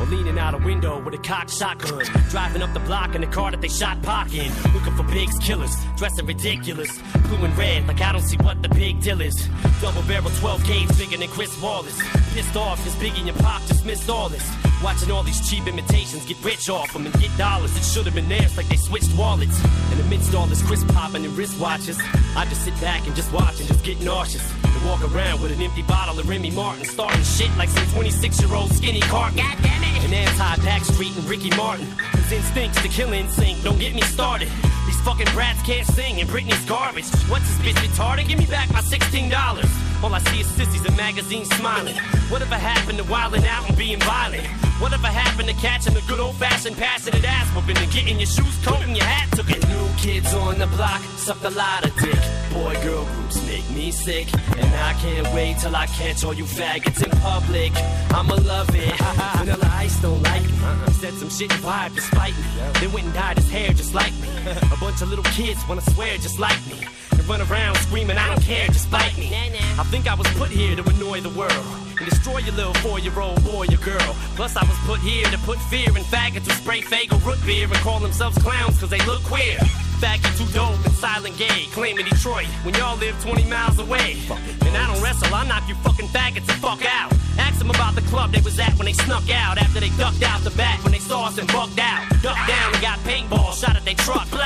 [0.01, 3.27] Or leaning out a window with a cocked shotgun, driving up the block in the
[3.27, 4.53] car that they shot Pac in.
[4.73, 6.91] Looking for pigs, killers, dressing ridiculous.
[7.27, 9.49] Blue and red, like I don't see what the big deal is.
[9.81, 11.99] Double barrel 12 gauge bigger than Chris Wallace.
[12.33, 14.49] Pissed off cause Biggie and Pop just missed all this.
[14.83, 17.75] Watching all these cheap imitations get rich off them and get dollars.
[17.75, 19.61] that should have been theirs like they switched wallets.
[19.91, 21.99] And amidst all this crisp popping and wristwatches,
[22.37, 24.68] I just sit back and just watch and just get nauseous.
[24.79, 28.41] And walk around with an empty bottle of Remy Martin, starting shit like some 26
[28.41, 29.39] year old skinny carton.
[29.39, 30.05] God damn it!
[30.05, 31.87] And anti Backstreet and Ricky Martin.
[32.13, 34.49] His instincts to kill NSYNC, don't get me started.
[34.87, 37.11] These fucking brats can't sing and Britney's garbage.
[37.29, 38.29] What's this bitch retarded?
[38.29, 39.88] Give me back my $16.
[40.03, 41.97] All I see is sissies and magazines smiling.
[42.31, 44.47] Whatever happened to wilding out and being violent?
[44.81, 48.57] Whatever happened to catching the good old fashioned passionate ass whooping and getting your shoes
[48.65, 49.67] coat and your hat took it?
[49.67, 52.15] New kids on the block sucked a lot of dick.
[52.53, 54.33] Boy girl groups make me sick.
[54.57, 57.73] And I can't wait till I catch all you faggots in public.
[58.15, 58.95] I'ma love it.
[59.39, 60.59] Vanilla Ice don't like me.
[60.87, 62.45] He said some shit and vibe to spite me.
[62.75, 64.29] Then went and dyed his hair just like me.
[64.47, 66.87] A bunch of little kids wanna swear just like me.
[67.29, 69.31] Run around screaming, I don't care, just bite me.
[69.79, 71.67] I think I was put here to annoy the world.
[72.01, 74.17] And destroy your little four-year-old boy or girl.
[74.35, 77.67] Plus I was put here to put fear in faggots who spray Faygo root beer
[77.67, 79.59] and call themselves clowns cause they look queer.
[80.01, 84.17] Faggot too dope and silent gay, claiming Detroit when y'all live 20 miles away.
[84.65, 87.13] And I don't wrestle, I knock you fucking faggots the fuck out.
[87.39, 90.23] Ask them about the club they was at when they snuck out after they ducked
[90.23, 92.03] out the back when they saw us and bugged out.
[92.23, 94.29] Ducked down and got paintball shot at they truck.
[94.31, 94.43] Blow.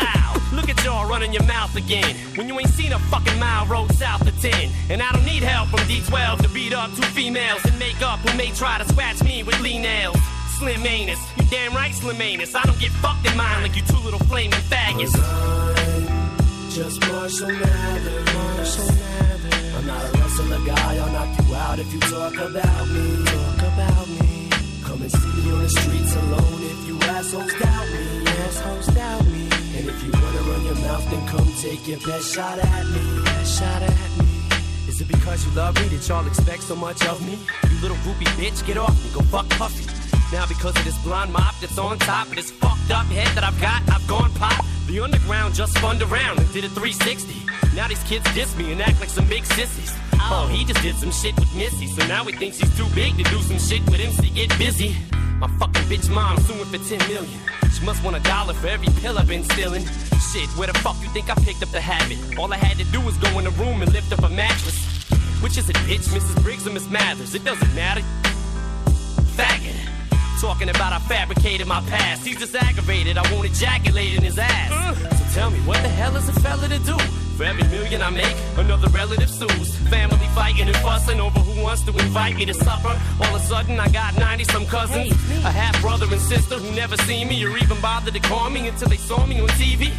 [0.53, 3.91] Look at y'all running your mouth again when you ain't seen a fucking mile road
[3.93, 4.71] south of 10.
[4.91, 8.21] And I don't need help from D12 to beat up two females and make up
[8.21, 10.17] who may try to scratch me with lean nails.
[10.59, 12.55] Slim anus, you damn right, Slim anus.
[12.55, 15.13] I don't get fucked in mine like you two little flaming faggots.
[16.71, 18.35] Just Marshall Mathers.
[18.35, 19.32] Marshall Mathers.
[19.83, 20.97] I'm not a wrestler guy.
[20.97, 23.25] I'll knock you out if you talk about me.
[23.25, 24.49] Talk about me.
[24.85, 28.25] Come and see me on the streets alone if you assholes doubt me.
[28.29, 29.43] Assholes doubt me.
[29.75, 33.25] And if you wanna run your mouth, then come take your best shot at me.
[33.25, 34.27] Best shot at me.
[34.87, 37.37] Is it because you love me that y'all expect so much of me?
[37.69, 40.02] You little groupie bitch, get off me, go fuck Puffy.
[40.33, 43.45] Now because of this blonde mop that's on top of this fucked up head that
[43.45, 44.65] I've got, I've gone pop.
[44.87, 47.45] The underground just spun around and did a 360.
[47.77, 49.93] Now these kids diss me and act like some big sissies.
[50.15, 53.17] Oh, he just did some shit with Missy, so now he thinks he's too big
[53.19, 54.31] to do some shit with MC.
[54.31, 54.97] Get busy.
[55.39, 57.39] My fucking bitch mom suing for 10 million.
[57.77, 59.85] She must want a dollar for every pill I've been stealing.
[60.33, 62.39] Shit, where the fuck you think I picked up the habit?
[62.39, 64.81] All I had to do was go in the room and lift up a mattress.
[65.43, 66.09] Which is it, bitch?
[66.09, 66.43] Mrs.
[66.43, 67.35] Briggs or Miss Mathers?
[67.35, 68.01] It doesn't matter.
[69.37, 69.72] Faggot.
[70.43, 72.27] Talking about I fabricated my past.
[72.27, 73.17] He's just aggravated.
[73.17, 74.99] I won't ejaculate in his ass.
[75.17, 76.99] So tell me, what the hell is a fella to do?
[77.37, 79.77] For every million I make, another relative sues.
[79.89, 83.01] Family fighting and fussing over who wants to invite me to supper.
[83.21, 85.13] All of a sudden, I got 90 some cousins.
[85.45, 88.67] A half brother and sister who never seen me or even bothered to call me
[88.67, 89.93] until they saw me on TV.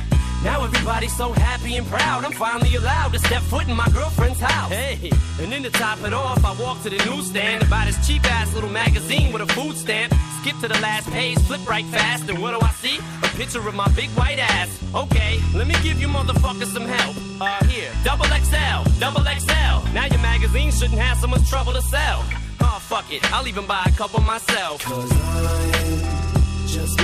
[0.43, 2.25] Now everybody's so happy and proud.
[2.25, 4.69] I'm finally allowed to step foot in my girlfriend's house.
[4.71, 8.05] Hey, and then to top it off, I walk to the newsstand to buy this
[8.05, 10.13] cheap ass little magazine with a food stamp.
[10.41, 12.99] Skip to the last page, flip right fast, and what do I see?
[13.23, 14.69] A picture of my big white ass.
[14.93, 17.15] Okay, let me give you motherfuckers some help.
[17.39, 19.93] Uh, here, double XL, double XL.
[19.93, 22.25] Now your magazine shouldn't have so much trouble to sell.
[22.59, 24.83] Oh, fuck it, I'll even buy a couple myself.
[24.83, 26.12] Cause I'm
[26.73, 27.03] just.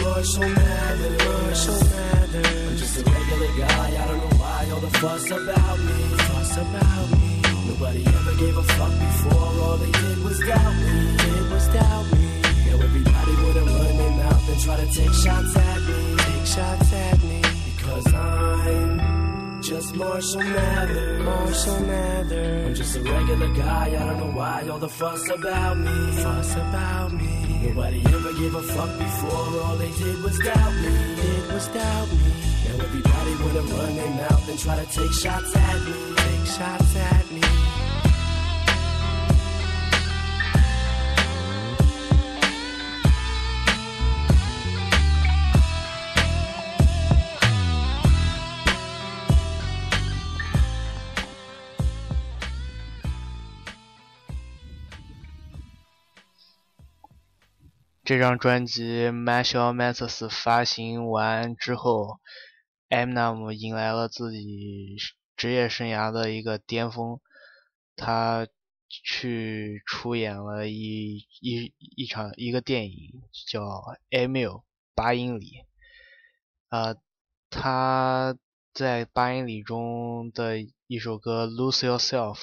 [1.49, 2.67] Marshall Mathers.
[2.67, 4.03] I'm just a regular guy.
[4.03, 5.99] I don't know why all the fuss about me.
[6.29, 7.41] Fuss about me.
[7.67, 9.63] Nobody ever gave a fuck before.
[9.65, 11.17] All they did was doubt me.
[11.17, 12.41] Did was doubt me.
[12.67, 16.17] Now everybody wanna run their mouth and try to take shots at me.
[16.17, 17.41] Take shots at me.
[17.75, 19.08] Because I'm
[19.69, 21.21] just Marshall Mathers.
[21.23, 22.67] Marshall Mathers.
[22.67, 23.85] I'm just a regular guy.
[23.85, 26.11] I don't know why all the fuss about me.
[26.23, 27.61] Fuss about me.
[27.67, 29.61] Nobody ever gave a fuck before.
[29.61, 31.15] All they did was doubt me.
[31.21, 32.31] Did was doubt me.
[32.65, 36.15] Now everybody wanna run their mouth and try to take shots at me.
[36.15, 37.68] Take shots at me.
[58.09, 62.19] 这张专辑《Marshall Mathers》发行完之后
[62.89, 64.97] ，Eminem 迎来了自己
[65.37, 67.19] 职业生涯的一个巅峰。
[67.95, 68.47] 他
[68.89, 73.61] 去出演了一一一场一个电影，叫
[74.09, 74.63] 《Emil
[74.95, 75.45] 八英里》。
[76.69, 76.95] 呃，
[77.51, 78.35] 他
[78.73, 80.55] 在八英里中的
[80.87, 82.37] 一首歌《Lose Yourself》，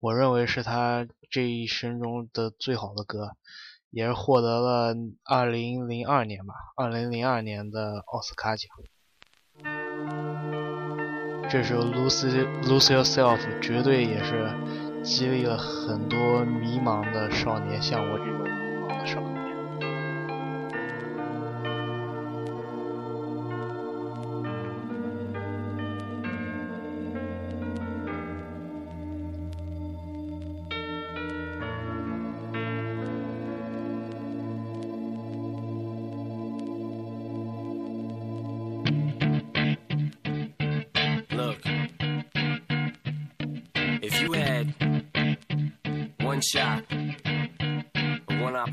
[0.00, 3.38] 我认为是他这一生中的最好的歌。
[3.90, 8.70] 也是获得了二零零二年吧，二零零二年的奥斯卡奖。
[11.50, 14.54] 这首《Lose Lose Yourself》绝对也是
[15.02, 18.46] 激励了很多迷茫的少年，像我这种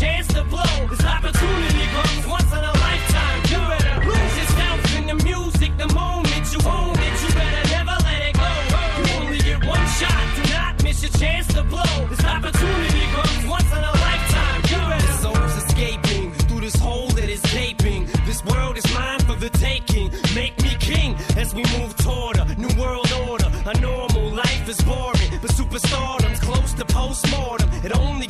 [0.00, 0.74] chance to blow.
[0.88, 3.38] This opportunity comes once in a lifetime.
[3.52, 7.14] You better lose yourself in the music the moment you own it.
[7.22, 8.50] You better never let it go.
[8.96, 10.24] You only get one shot.
[10.36, 11.94] Do not miss your chance to blow.
[12.08, 14.60] This opportunity comes once in a lifetime.
[14.72, 18.08] You better souls escaping through this hole that is gaping.
[18.24, 20.10] This world is mine for the taking.
[20.34, 23.48] Make me king as we move toward a new world order.
[23.66, 27.68] A normal life is boring, but superstardom's close to postmortem.
[27.84, 28.29] It only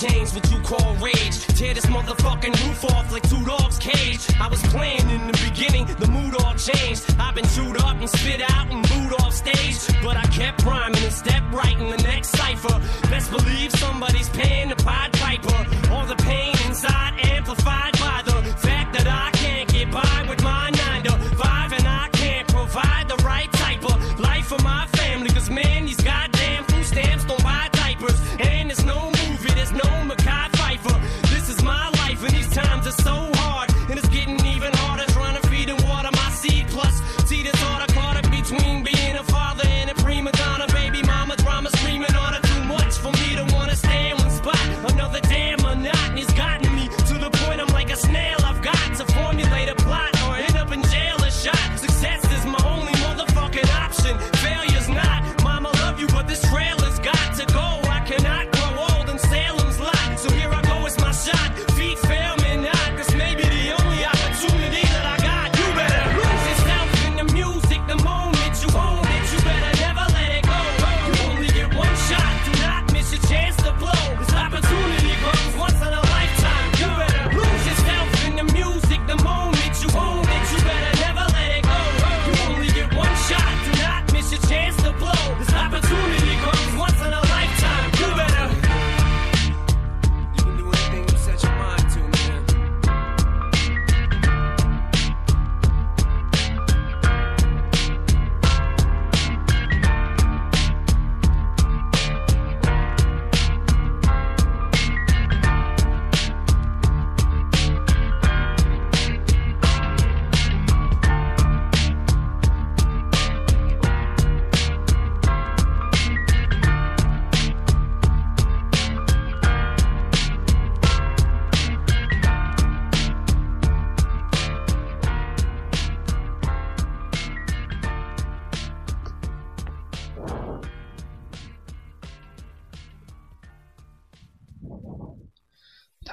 [0.00, 1.36] change what you call rage.
[1.58, 4.20] Tear this motherfucking roof off like two dogs' cage.
[4.40, 7.04] I was playing in the beginning, the mood all changed.
[7.18, 9.76] I've been chewed up and spit out and booed off stage.
[10.02, 11.99] But I kept rhyming and stepped right in the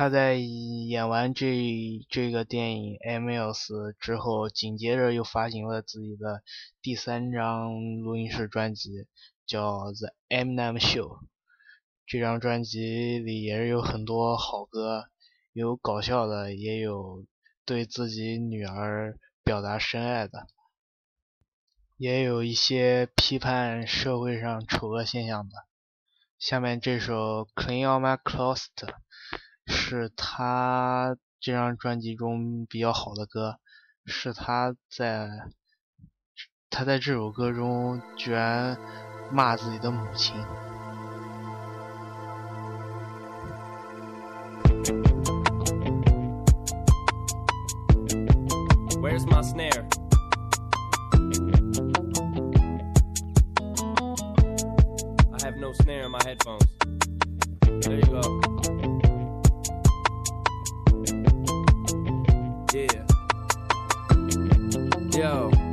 [0.07, 1.45] 他在演完这
[2.09, 3.65] 这个电影《Emmys》
[3.99, 6.43] 之后，紧接着又发行了自己的
[6.81, 9.05] 第三张录音室专辑，
[9.45, 11.07] 叫《The Eminem Show》。
[12.05, 15.09] 这张专辑里也是有很多好歌，
[15.51, 17.25] 有搞笑的，也有
[17.65, 20.47] 对自己女儿表达深爱的，
[21.97, 25.65] 也有一些批判社会上丑恶现象的。
[26.39, 28.69] 下面这首《Clean All My Closet》
[29.67, 33.57] 是他这张专辑中比较好的歌，
[34.05, 35.29] 是他在
[36.69, 38.77] 他在这首歌中居然
[39.31, 40.35] 骂自己的母亲。
[49.01, 49.85] Where's my snare?
[55.33, 56.65] I have no snare in my headphones.
[57.81, 58.76] There you go.
[62.77, 63.07] Yeah.
[65.17, 65.66] Yo.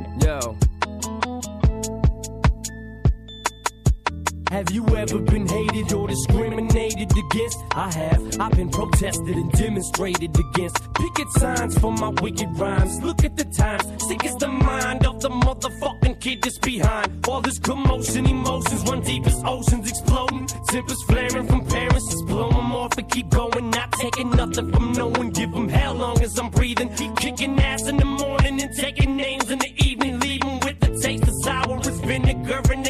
[4.55, 7.59] Have you ever been hated or discriminated against?
[7.71, 8.39] I have.
[8.39, 10.93] I've been protested and demonstrated against.
[10.93, 13.01] Picket signs for my wicked rhymes.
[13.03, 13.83] Look at the times.
[14.07, 17.27] Sick is the mind of the motherfucking kid that's behind.
[17.27, 20.47] All this commotion, emotions run deep as oceans exploding.
[20.69, 22.09] Tempers flaring from parents.
[22.11, 23.69] Just blow them off and keep going.
[23.71, 25.31] Not taking nothing from no one.
[25.31, 26.95] Give them hell long as I'm breathing.
[26.95, 30.17] Keep kicking ass in the morning and taking names in the evening.
[30.21, 32.84] Leaving with the taste of sour as vinegar in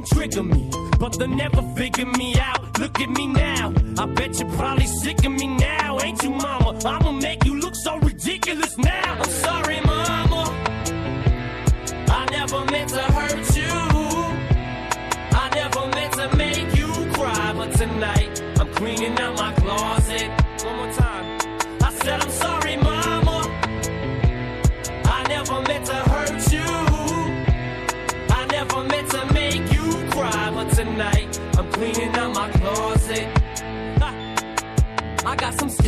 [0.00, 2.78] can trigger me, but they'll never figure me out.
[2.78, 6.78] Look at me now, I bet you're probably sick of me now, ain't you, mama?
[6.84, 9.18] I'ma make you look so ridiculous now.
[9.18, 10.42] I'm sorry, mama.
[12.08, 13.72] I never meant to hurt you.
[15.32, 20.30] I never meant to make you cry, but tonight I'm cleaning out my closet.
[20.64, 21.29] One more time.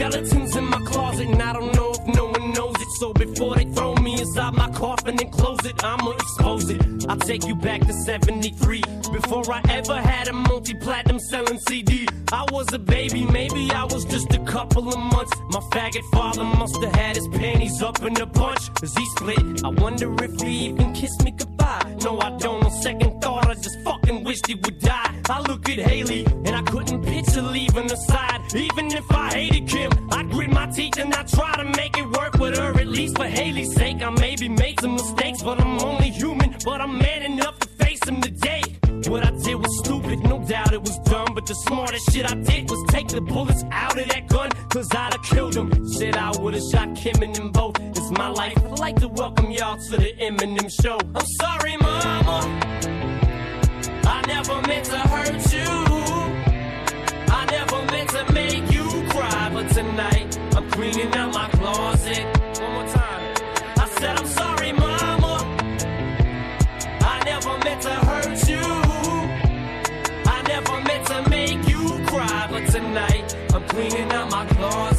[0.02, 2.88] Skeletons in my closet, and I don't know if no one knows it.
[2.98, 6.80] So before they throw me inside my coffin and then close it, I'ma expose it.
[7.08, 8.82] I'll take you back to 73.
[9.12, 13.84] Before I ever had a multi platinum selling CD, I was a baby, maybe I
[13.84, 15.32] was just a couple of months.
[15.50, 18.70] My faggot father must have had his panties up in a bunch.
[18.82, 21.96] As he split, I wonder if he even kissed me goodbye.
[22.04, 22.64] No, I don't.
[22.64, 25.14] On second thought, I just fucking wished he would die.
[25.28, 28.40] I look at Haley, and I couldn't picture leaving her side.
[28.54, 32.06] Even if I hated Kim, I grit my teeth and I try to make it
[32.18, 32.70] work with her.
[32.78, 36.56] At least for Haley's sake, I maybe made some mistakes, but I'm only human.
[36.64, 38.62] But I'm man enough to face them today.
[39.08, 41.34] What I did was stupid, no doubt it was dumb.
[41.34, 44.88] But the smartest shit I did was take the bullets out of that gun, cause
[44.92, 45.70] I'd have killed him.
[45.92, 47.78] Shit, I would've shot Kim and them both.
[47.80, 48.56] It's my life.
[48.56, 50.98] I'd like to welcome y'all to the Eminem show.
[51.14, 52.60] I'm sorry, mama.
[54.04, 55.70] I never meant to hurt you.
[57.28, 62.31] I never meant to make you cry, but tonight I'm cleaning out my closet.
[67.82, 68.60] To hurt you.
[70.30, 74.91] I never meant to make you cry, but tonight I'm cleaning out my closet.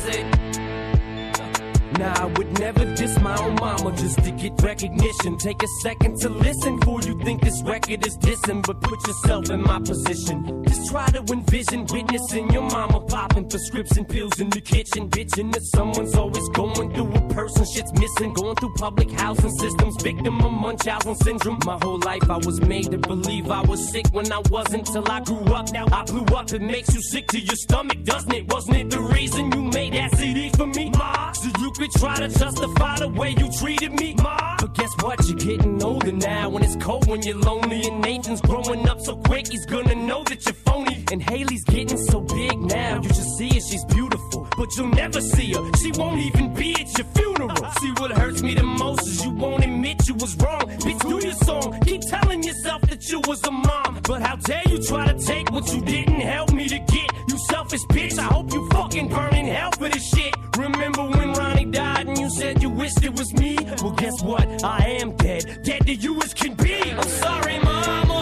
[1.99, 5.37] Nah, I would never diss my own mama just to get recognition.
[5.37, 9.49] Take a second to listen before you think this record is dissing, but put yourself
[9.51, 10.63] in my position.
[10.65, 15.63] Just try to envision witnessing your mama popping prescription pills in the kitchen, bitching that
[15.75, 20.51] someone's always going through a person shit's missing, going through public housing systems, victim of
[20.51, 21.59] Munchausen syndrome.
[21.65, 25.09] My whole life I was made to believe I was sick when I wasn't till
[25.11, 25.71] I grew up.
[25.71, 26.51] Now I blew up.
[26.51, 28.51] It makes you sick to your stomach, doesn't it?
[28.51, 31.31] Wasn't it the reason you made that CD for me, ma?
[31.33, 34.55] So you could try to justify the way you treated me, ma.
[34.59, 35.27] But guess what?
[35.27, 37.85] You're getting older now, and it's cold when you're lonely.
[37.85, 41.03] And Nathan's growing up so quick, he's gonna know that you're phony.
[41.11, 45.21] And Haley's getting so big now, you just see her, she's beautiful, but you'll never
[45.21, 45.63] see her.
[45.81, 47.71] She won't even be at your funeral.
[47.81, 50.61] See what hurts me the most is you won't admit you was wrong.
[50.61, 51.79] Bitch, do your song.
[51.81, 55.51] Keep telling yourself that you was a mom, but how dare you try to take
[55.51, 57.09] what you didn't help me to get?
[57.27, 58.17] You selfish bitch.
[58.17, 60.33] I hope you fucking burn in hell for this shit.
[60.57, 63.57] Remember when Ronnie died and you said you wished it was me?
[63.81, 64.63] Well, guess what?
[64.63, 65.63] I am dead.
[65.63, 66.91] Dead to you as can be.
[66.91, 68.21] I'm sorry, mama.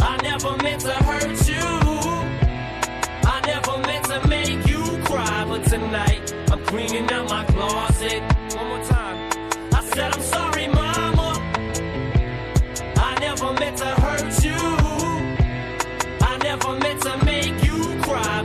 [0.00, 1.66] I never meant to hurt you.
[3.34, 8.20] I never meant to make you cry, but tonight I'm cleaning out my closet.
[8.56, 9.30] One more time.
[9.72, 11.28] I said I'm sorry, mama.
[12.96, 14.56] I never meant to hurt you.
[16.26, 17.24] I never meant to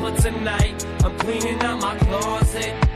[0.09, 2.90] tonight I'm cleaning out my closet.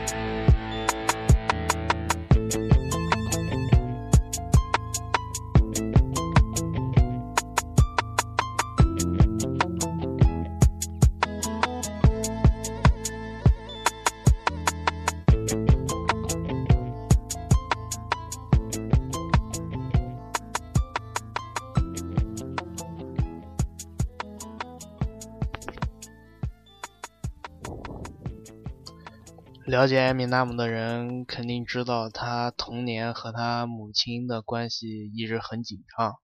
[29.76, 36.14] 了解艾米纳姆的人肯定知道，他童年和他母亲的关系一直很紧张，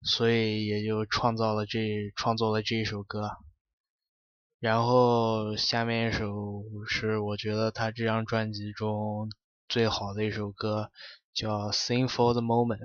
[0.00, 1.78] 所以也就创造了这
[2.16, 3.28] 创作了这一首歌。
[4.58, 6.32] 然后下面一首
[6.88, 9.30] 是我觉得他这张专辑中
[9.68, 10.90] 最好的一首歌，
[11.34, 12.80] 叫《Sing for the Moment》。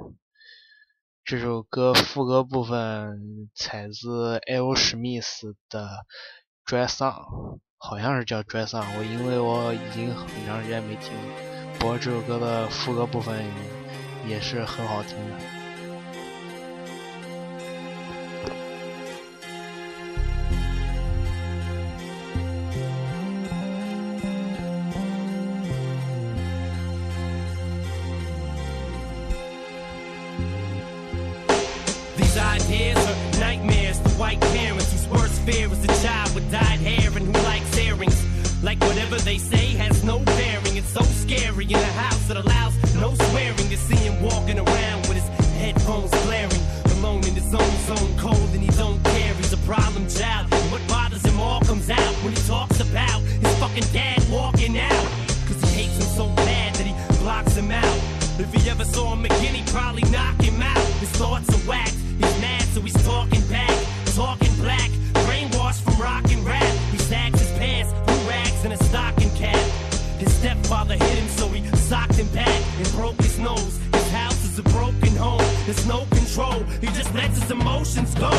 [1.23, 5.87] 这首歌副歌部分采自艾欧史密斯的
[6.69, 7.55] 《Dry Song》。
[7.85, 11.75] 好像是叫《Dry Song》，我因为我已经很长时间没听了。
[11.77, 13.43] 不过这首歌的副歌部分
[14.25, 15.62] 也是很好听的。
[39.23, 40.75] they say has no bearing.
[40.75, 43.69] It's so scary in a house that allows no swearing.
[43.71, 46.61] You see him walking around with his headphones blaring,
[46.97, 49.33] alone in his own zone, cold and he don't care.
[49.35, 50.51] He's a problem child.
[50.71, 55.07] What bothers him all comes out when he talks about his fucking dad walking out.
[55.47, 56.93] Cause he hates him so bad that he
[57.23, 57.99] blocks him out.
[58.39, 60.85] If he ever saw him again, he'd probably knock him out.
[60.99, 63.42] His thoughts are whacked, he's mad, so he's talking
[70.63, 73.79] Father hit him, so he socked him back and broke his nose.
[73.93, 75.41] His house is a broken home.
[75.65, 76.63] There's no control.
[76.81, 78.31] He just lets his emotions go.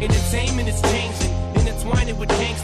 [0.00, 2.61] Entertainment is changing, intertwining with gangs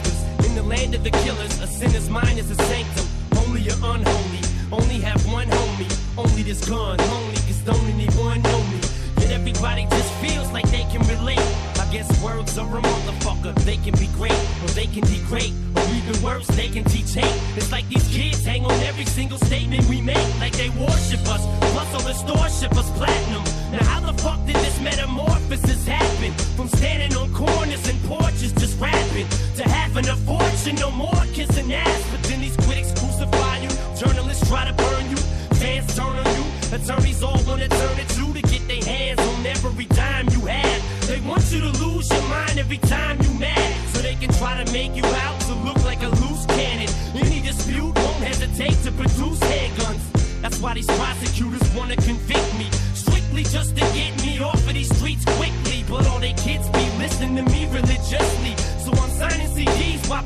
[0.79, 3.05] Land of the killers, a sinner's mind is a sanctum.
[3.33, 5.91] Holy or unholy, only have one homie.
[6.17, 8.79] Only this gun, only cause don't anyone know me.
[9.19, 11.43] Yet everybody just feels like they can relate.
[11.83, 13.53] I guess words are a motherfucker.
[13.65, 17.39] They can be great, or they can degrade, or even worse, they can teach hate.
[17.57, 21.43] It's like these kids hang on every single statement we make, like they worship us.
[21.73, 23.43] Plus, all the store ship us platinum.
[23.73, 26.31] Now, how the fuck did this metamorphosis happen?
[26.55, 29.27] From standing on corners and porches rapping
[29.57, 32.03] to having a fortune, no more kissing ass.
[32.11, 35.17] But then these critics crucify you, journalists try to burn you,
[35.59, 39.45] fans turn on you, attorneys all wanna turn it you to get their hands on
[39.45, 41.07] every dime you have.
[41.07, 44.63] They want you to lose your mind every time you mad, so they can try
[44.63, 46.89] to make you out to look like a loose cannon.
[47.15, 50.41] Any dispute won't hesitate to produce handguns.
[50.41, 52.69] That's why these prosecutors wanna convict me
[53.49, 55.83] just to get me off of these streets quickly.
[55.89, 58.58] But all they kids be listening to me religiously.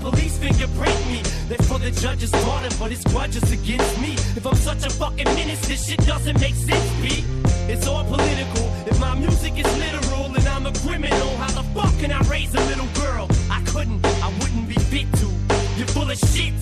[0.04, 1.22] Police fingerprint me.
[1.47, 4.14] They for the judge's daughter, but it's grudges against me.
[4.38, 7.24] If I'm such a fucking menace, this shit doesn't make sense, B.
[7.72, 8.66] It's all political.
[8.86, 12.54] If my music is literal and I'm a criminal, how the fuck can I raise
[12.54, 13.28] a little girl?
[13.49, 15.28] I couldn't, I wouldn't be fit to.
[15.78, 16.54] You're full of shit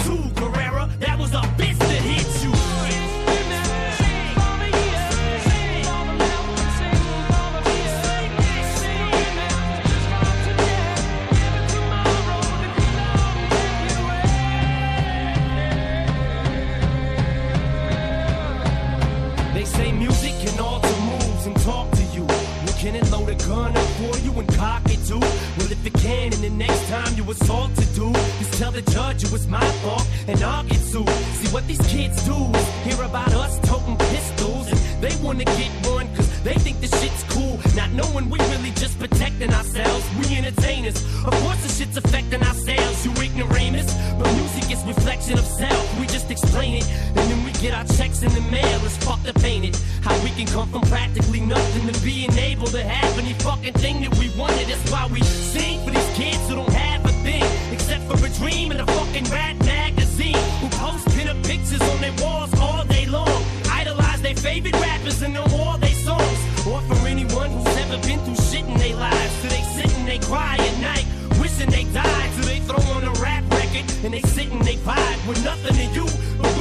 [26.57, 30.41] next time you assault to do is tell the judge it was my fault and
[30.43, 31.07] I'll get sued.
[31.39, 35.71] See what these kids do is hear about us toting pistols and they wanna get
[35.87, 37.59] one cause they think the shit's cool.
[37.75, 40.05] Not knowing we really just protecting ourselves.
[40.19, 40.95] We entertainers.
[41.25, 43.93] Of course the shit's affecting ourselves, you ignoramus.
[44.17, 45.99] But music is reflection of self.
[45.99, 46.85] We just explain it
[47.15, 48.79] and then get our checks in the mail.
[48.83, 49.79] It's up, ain't it?
[50.01, 54.01] How we can come from practically nothing to being able to have any fucking thing
[54.01, 54.67] that we wanted.
[54.67, 58.29] That's why we sing for these kids who don't have a thing except for a
[58.39, 60.41] dream and a fucking rat magazine.
[60.59, 63.43] Who post pinup pictures on their walls all day long.
[63.69, 66.39] Idolize their favorite rappers and know all their songs.
[66.65, 69.33] Or for anyone who's never been through shit in their lives.
[69.41, 71.05] So they sit and they cry at night,
[71.39, 72.29] wishing they died.
[72.37, 75.75] So they throw on a rap record and they sit and they vibe with nothing
[75.75, 76.07] to you,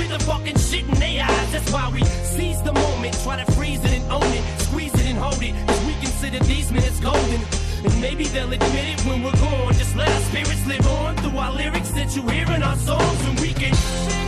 [0.01, 1.53] with the fucking shit in their eyes.
[1.53, 5.07] That's why we seize the moment, try to freeze it and own it, squeeze it
[5.07, 5.55] and hold it.
[5.69, 7.41] Cause we consider these minutes golden.
[7.85, 9.75] And maybe they'll admit it when we're gone.
[9.75, 13.21] Just let our spirits live on through our lyrics that you hear in our songs,
[13.29, 14.20] and we can.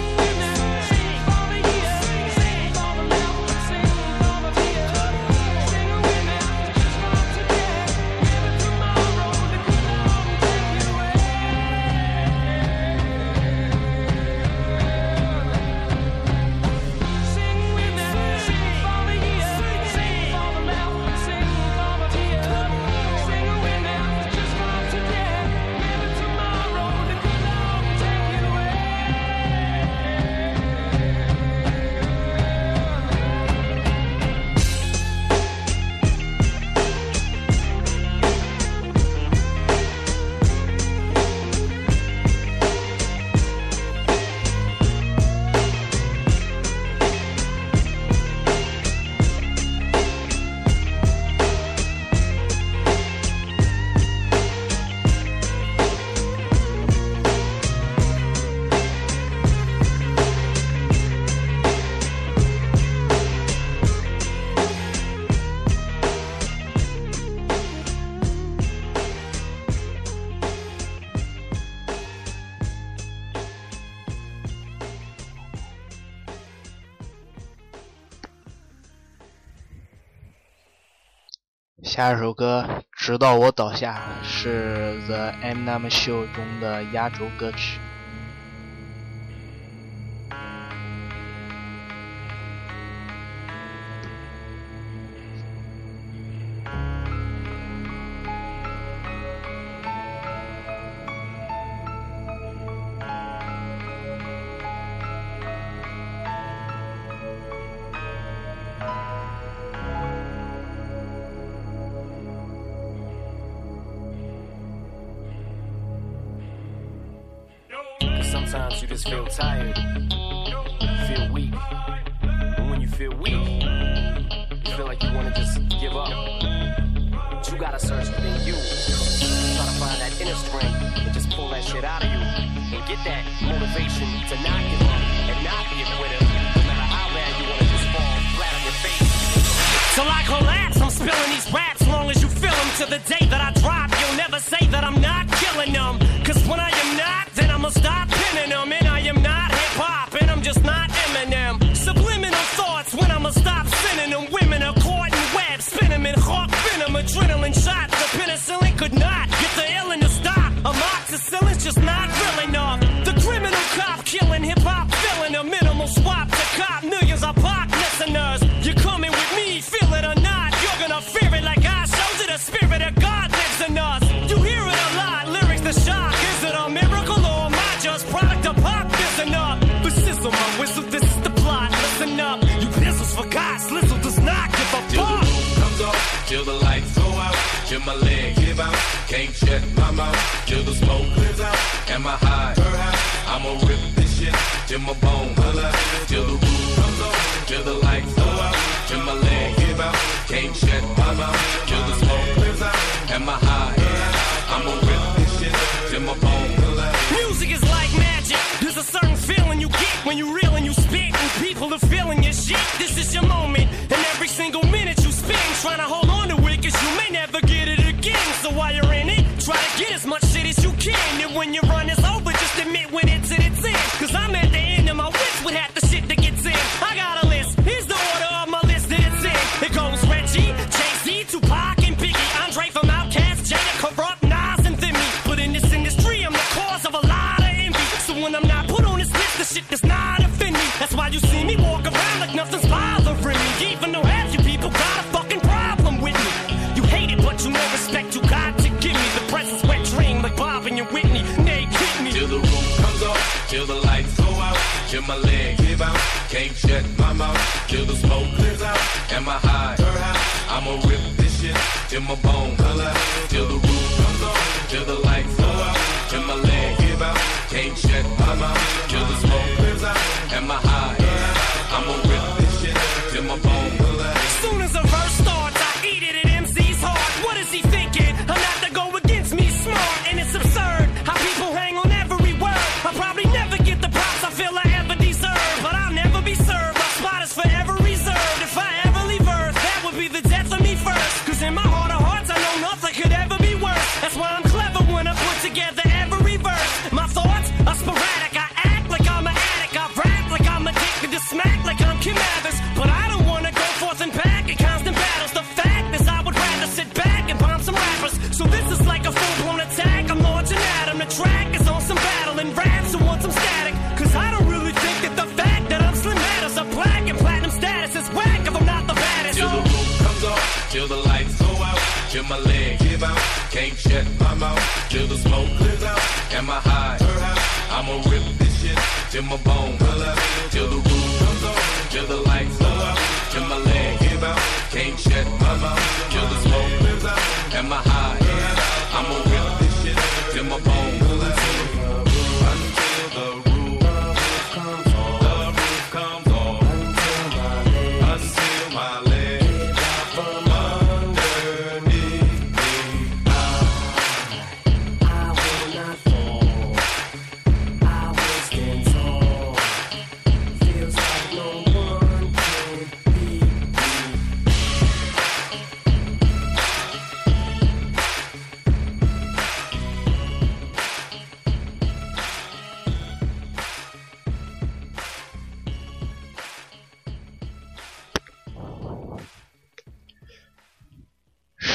[82.03, 82.65] 下一首歌
[82.97, 87.92] 《直到我倒下》是 The Eminem Show 中的压轴歌曲。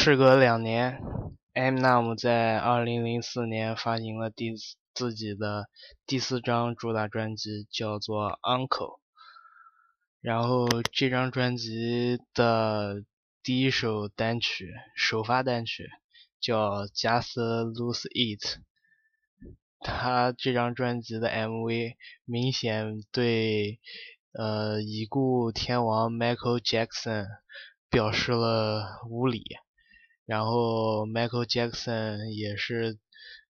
[0.09, 1.01] 事隔两年
[1.53, 4.53] ，Eminem 在2004年发行了第
[4.93, 5.67] 自己的
[6.05, 8.67] 第四张主打专辑，叫做《Uncle》。
[10.21, 13.03] 然后这张专辑的
[13.43, 15.89] 第一首单曲，首发单曲
[16.39, 17.33] 叫《Just
[17.73, 18.45] Lose It》。
[19.81, 23.81] 他这张专辑的 MV 明显对
[24.31, 27.25] 呃已故天王 Michael Jackson
[27.89, 29.43] 表示了无礼。
[30.28, 32.99] 然后 michael jackson 也是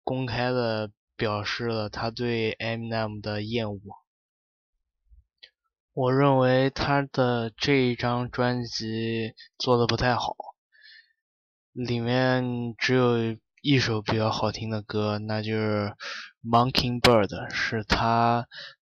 [0.05, 3.81] 公开的表示了他对 eminem 的厌恶。
[5.95, 10.37] 我认为他的这一张专辑做的不太好
[11.73, 15.95] 里面只有一首比较好听的歌那就是
[16.45, 18.47] monkey bird 是他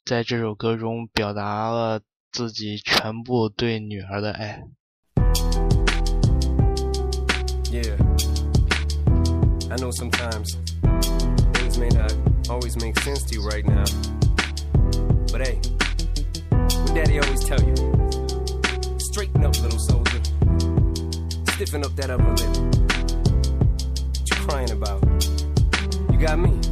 [0.05, 4.63] 在这首歌中表达了自己全部对女儿的爱。
[7.73, 7.97] Yeah.
[9.71, 10.57] I know sometimes
[11.55, 12.15] things may not
[12.51, 13.85] always make sense to you right now.
[15.33, 15.59] But hey,
[16.51, 17.75] what daddy always tell you?
[18.99, 20.21] Straighten up, little soldier.
[21.55, 22.57] Stiffen up that upper lip.
[24.19, 25.03] What you crying about?
[26.13, 26.72] You got me.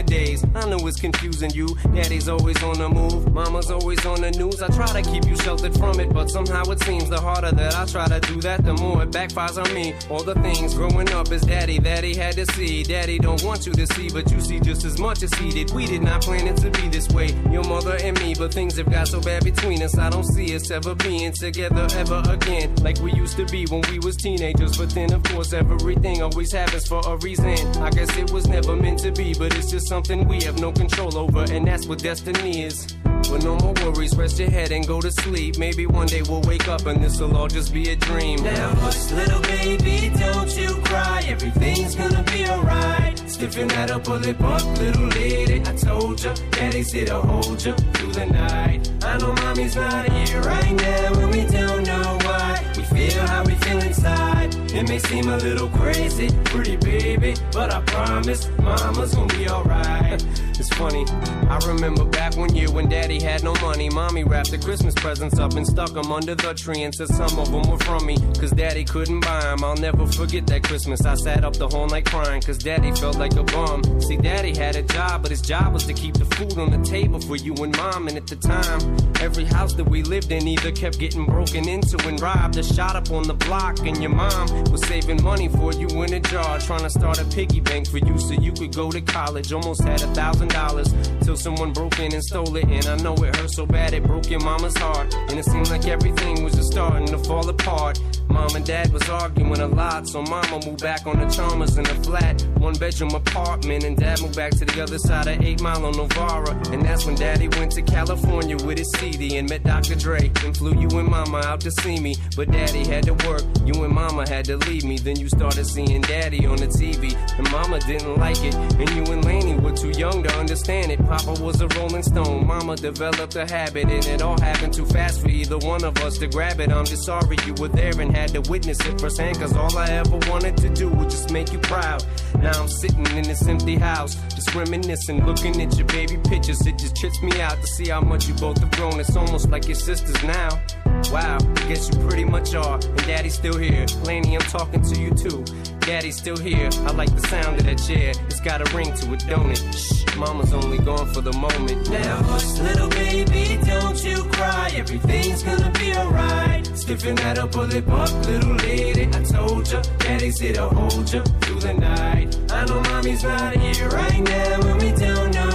[0.00, 0.44] a daze.
[0.54, 1.68] I know it's confusing you.
[1.94, 4.60] Daddy's always on the move, mama's always on the news.
[4.62, 7.74] I try to keep you sheltered from it, but somehow it seems the harder that
[7.74, 9.94] I try to do that, the more it backfires on me.
[10.08, 12.82] All the things growing up is daddy that he had to see.
[12.82, 15.70] Daddy don't want you to see, but you see just as much as he did.
[15.72, 18.76] We did not plan it to be this way, your mother and me, but things
[18.78, 19.96] have got so bad between us.
[19.98, 23.82] I don't see us ever being together ever again, like we used to be when
[23.90, 24.76] we was teenagers.
[24.76, 27.58] But then, of course, everything always happens for a reason.
[27.82, 30.70] I guess it was never meant to be, but it's just something we have no
[30.70, 32.94] control over, and that's what destiny is.
[33.28, 35.58] But no more worries, rest your head and go to sleep.
[35.58, 38.40] Maybe one day we'll wake up and this'll all just be a dream.
[38.40, 41.24] Now hush, little baby, don't you cry.
[41.26, 43.18] Everything's gonna be alright.
[43.28, 45.60] Stiffen that upper lip up, little lady.
[45.60, 48.88] I told ya, daddy's here to hold ya through the night.
[49.02, 52.79] I know mommy's not here right now, and we don't know why.
[52.90, 54.54] Feel how we feel inside.
[54.72, 60.24] It may seem a little crazy, pretty baby, but I promise mama's gonna be alright.
[60.60, 61.06] It's funny,
[61.48, 63.88] I remember back one year when daddy had no money.
[63.88, 67.38] Mommy wrapped the Christmas presents up and stuck them under the tree and said some
[67.38, 68.16] of them were from me.
[68.38, 69.64] Cause daddy couldn't buy them.
[69.64, 71.04] I'll never forget that Christmas.
[71.04, 74.00] I sat up the whole night crying cause daddy felt like a bum.
[74.02, 76.88] See, daddy had a job, but his job was to keep the food on the
[76.88, 78.08] table for you and mom.
[78.08, 81.96] And at the time, every house that we lived in either kept getting broken into
[82.06, 83.78] and robbed or shot up on the block.
[83.80, 87.24] And your mom was saving money for you in a jar, trying to start a
[87.24, 89.52] piggy bank for you so you could go to college.
[89.52, 92.64] Almost had a thousand dollars till someone broke in and stole it.
[92.64, 95.14] And I know it hurt so bad it broke your mama's heart.
[95.28, 98.00] And it seemed like everything was just starting to fall apart.
[98.28, 101.84] Mom and dad was arguing a lot, so mama moved back on the Chalmers in
[101.84, 103.82] a flat, one bedroom apartment.
[103.84, 106.52] And dad moved back to the other side of 8 Mile on Novara.
[106.72, 109.96] And that's when daddy went to California with his CD and met Dr.
[109.96, 110.30] Dre.
[110.44, 112.14] And flew you and mama out to see me.
[112.36, 114.96] But daddy had to work, you and mama had to leave me.
[114.96, 117.14] Then you started seeing daddy on the TV.
[117.36, 118.54] And mama didn't like it.
[118.54, 121.04] And you and Laney were too young to understand it.
[121.06, 123.88] Papa was a rolling stone, mama developed a habit.
[123.88, 126.70] And it all happened too fast for either one of us to grab it.
[126.70, 129.38] I'm just sorry you were there and had to witness it firsthand.
[129.38, 132.04] Cause all I ever wanted to do was just make you proud.
[132.38, 136.64] Now I'm sitting in this empty house, just reminiscing, looking at your baby pictures.
[136.66, 139.00] It just trips me out to see how much you both have grown.
[139.00, 140.62] It's almost like your sisters now.
[141.08, 141.38] Wow,
[141.68, 142.74] guess you pretty much are.
[142.74, 143.86] And daddy's still here.
[144.04, 145.44] Laney, I'm talking to you too.
[145.80, 146.68] Daddy's still here.
[146.86, 148.12] I like the sound of that chair.
[148.26, 149.62] It's got a ring to it, don't it?
[149.74, 151.90] Shh, mama's only gone for the moment.
[151.90, 154.70] Now hush, little baby, don't you cry.
[154.74, 156.64] Everything's gonna be alright.
[156.76, 159.08] Stiffen that upper lip up, little lady.
[159.12, 162.38] I told ya, daddy's here to hold ya through the night.
[162.50, 165.49] I know mommy's not here right now, and we don't know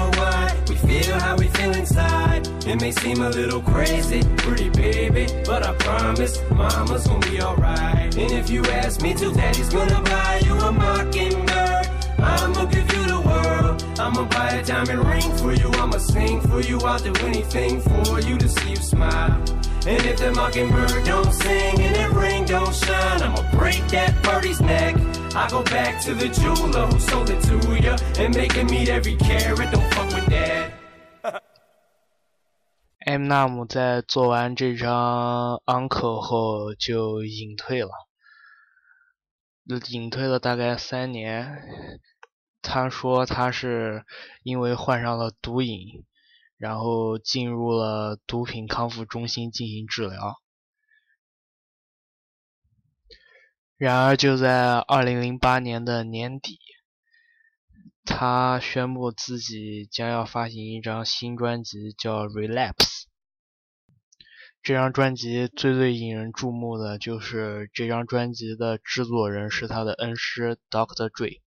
[0.87, 2.47] feel how we feel inside.
[2.65, 8.15] It may seem a little crazy, pretty baby, but I promise mama's gonna be alright.
[8.15, 11.87] And if you ask me to, daddy's gonna buy you a mockingbird.
[12.17, 13.83] I'ma give you the world.
[13.99, 15.69] I'ma buy a diamond ring for you.
[15.73, 16.79] I'ma sing for you.
[16.79, 19.41] I'll do anything for you to see you smile.
[19.87, 24.59] And if the mockingbird don't sing and that ring don't shine, I'ma break that birdie's
[24.59, 24.95] neck.
[25.35, 28.89] I go back to the jeweler who sold it to ya and make him meet
[28.89, 29.71] every carat.
[29.71, 29.93] Don't
[30.25, 30.71] fuck
[31.23, 31.41] with that.
[32.99, 37.91] M 纳姆在做完这张 Uncle 后就隐退了，
[39.89, 41.61] 隐退了大概三年。
[42.61, 44.05] 他说他是
[44.41, 46.03] 因为患上了毒瘾，
[46.57, 50.41] 然后进入了毒品康复中心进行治疗。
[53.77, 56.59] 然而就在二零零八年的年底，
[58.05, 62.73] 他宣布自己将要发行一张新专辑，叫《Relapse》。
[64.61, 71.09] 这张专辑最最引人注目的就是这张专辑的制作人是他的恩师 Dr.
[71.09, 71.41] Dre。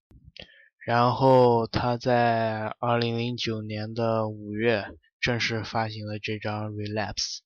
[0.85, 4.87] 然后他在2009年的五月
[5.21, 7.39] 正式发行了这张《Relapse》。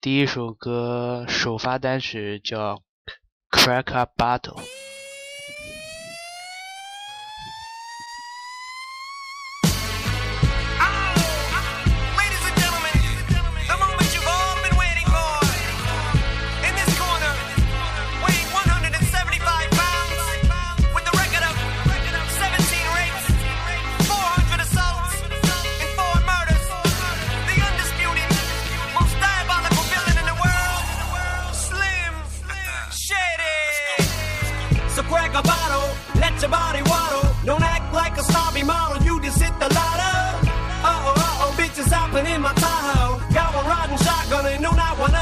[0.00, 2.76] 第一首歌首发单曲叫
[3.50, 4.62] 《Crack a Battle》。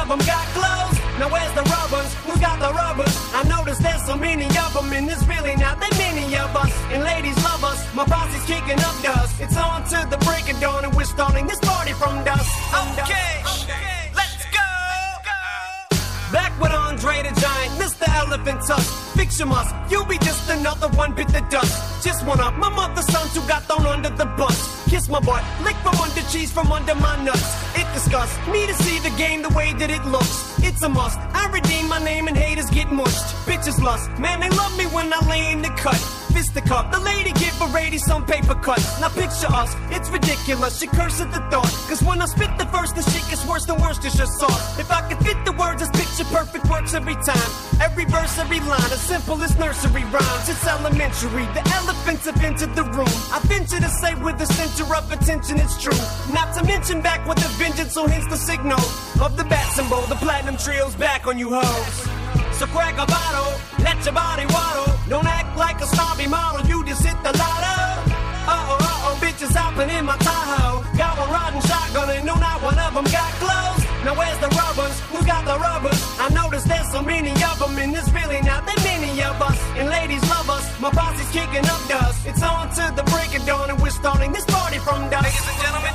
[0.05, 0.99] Of them got clothes.
[1.19, 2.13] Now where's the rubbers?
[2.25, 3.15] Who's got the rubbers?
[3.33, 6.73] I notice there's so many of them and there's really not that many of us.
[6.93, 9.41] And ladies love us, my posse's kicking up dust.
[9.41, 12.53] It's on to the break of dawn and we're starting this party from dusk.
[13.01, 13.41] Okay,
[14.15, 14.69] let's go.
[16.33, 17.74] Back with Andre the Giant,
[18.05, 18.15] Mr.
[18.17, 19.01] Elephant Tusk.
[19.39, 22.05] Your must, you'll be just another one bit the dust.
[22.05, 24.89] Just one of my mother's sons who got thrown under the bus.
[24.89, 27.43] Kiss my butt, lick from under cheese from under my nuts.
[27.75, 30.57] It disgusts me to see the game the way that it looks.
[30.63, 31.19] It's a must.
[31.35, 33.25] I redeem my name and haters get mushed.
[33.47, 35.99] Bitches lust, man, they love me when I lay in the cut.
[36.35, 39.01] Fist the lady give a lady some paper cuts.
[39.01, 40.81] Now picture us, it's ridiculous.
[40.81, 41.71] She curse at the thought.
[41.87, 44.77] Cause when I spit the verse, the shit gets worse than it's just sauce.
[44.77, 47.51] If I could fit the words, it's picture perfect works every time.
[47.81, 50.49] Every verse, every line, as simple as nursery rhymes.
[50.49, 51.47] It's elementary.
[51.55, 53.15] The elephants have entered the room.
[53.31, 56.03] I venture to say with the center of attention, it's true.
[56.35, 58.83] Not to mention back with a vengeance, so hence the signal
[59.23, 60.03] of the bat symbol.
[60.11, 62.59] The platinum trio's back on you hoes.
[62.59, 63.55] So crack a bottle,
[63.85, 64.94] let your body waddle.
[65.09, 67.77] Don't act like a snobby model, you just hit the lotto.
[68.45, 70.81] Uh oh, uh oh, bitches hopping in my Tahoe.
[70.97, 73.85] Got one riding shotgun and no, not one of them got clothes.
[74.05, 74.97] Now where's the rubbers?
[75.13, 76.01] Who got the rubbers?
[76.21, 79.59] I noticed there's so many of them and there's really not that many of us.
[79.77, 82.27] And ladies love us, my posse's kicking up dust.
[82.27, 85.25] It's on to the break of dawn and we're starting this party from dusk.
[85.25, 85.93] Ladies and gentlemen,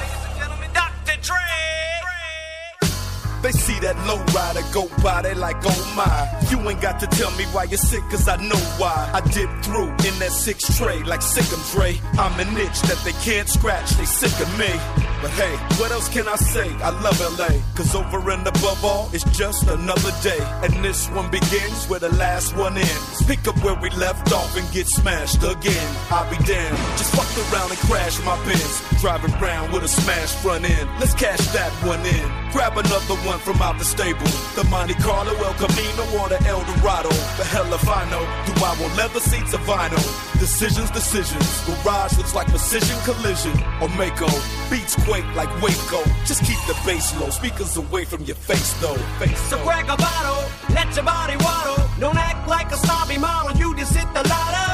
[3.42, 6.50] They see that low rider go by, they like, oh my.
[6.50, 9.10] You ain't got to tell me why you're sick, cause I know why.
[9.14, 12.00] I dip through in that six tray like Sick'em Dre.
[12.18, 15.09] I'm an itch that they can't scratch, they sick of me.
[15.22, 16.72] But hey, what else can I say?
[16.80, 20.40] I love LA, cause over and above all, it's just another day.
[20.64, 23.26] And this one begins where the last one ends.
[23.28, 25.90] Pick up where we left off and get smashed again.
[26.10, 26.78] I'll be damned.
[26.96, 28.82] Just fuck around and crash my Benz.
[29.02, 30.90] Driving around with a smashed front end.
[31.00, 32.28] Let's cash that one in.
[32.54, 34.32] Grab another one from out the stable.
[34.56, 37.10] The Monte Carlo, El Camino, or the El Dorado.
[37.36, 38.24] The hell if I know.
[38.48, 40.29] Do I want leather seats or vinyl?
[40.40, 41.66] Decisions, decisions.
[41.66, 43.52] Garage looks like precision collision.
[43.82, 44.32] Or Maaco.
[44.72, 46.02] Beats quake like Waco.
[46.26, 47.30] Just keep the bass low.
[47.30, 48.96] Speakers away from your face though.
[49.20, 51.84] Face So crack a bottle, let your body waddle.
[52.00, 54.68] Don't act like a snobby model, you just hit the lotto.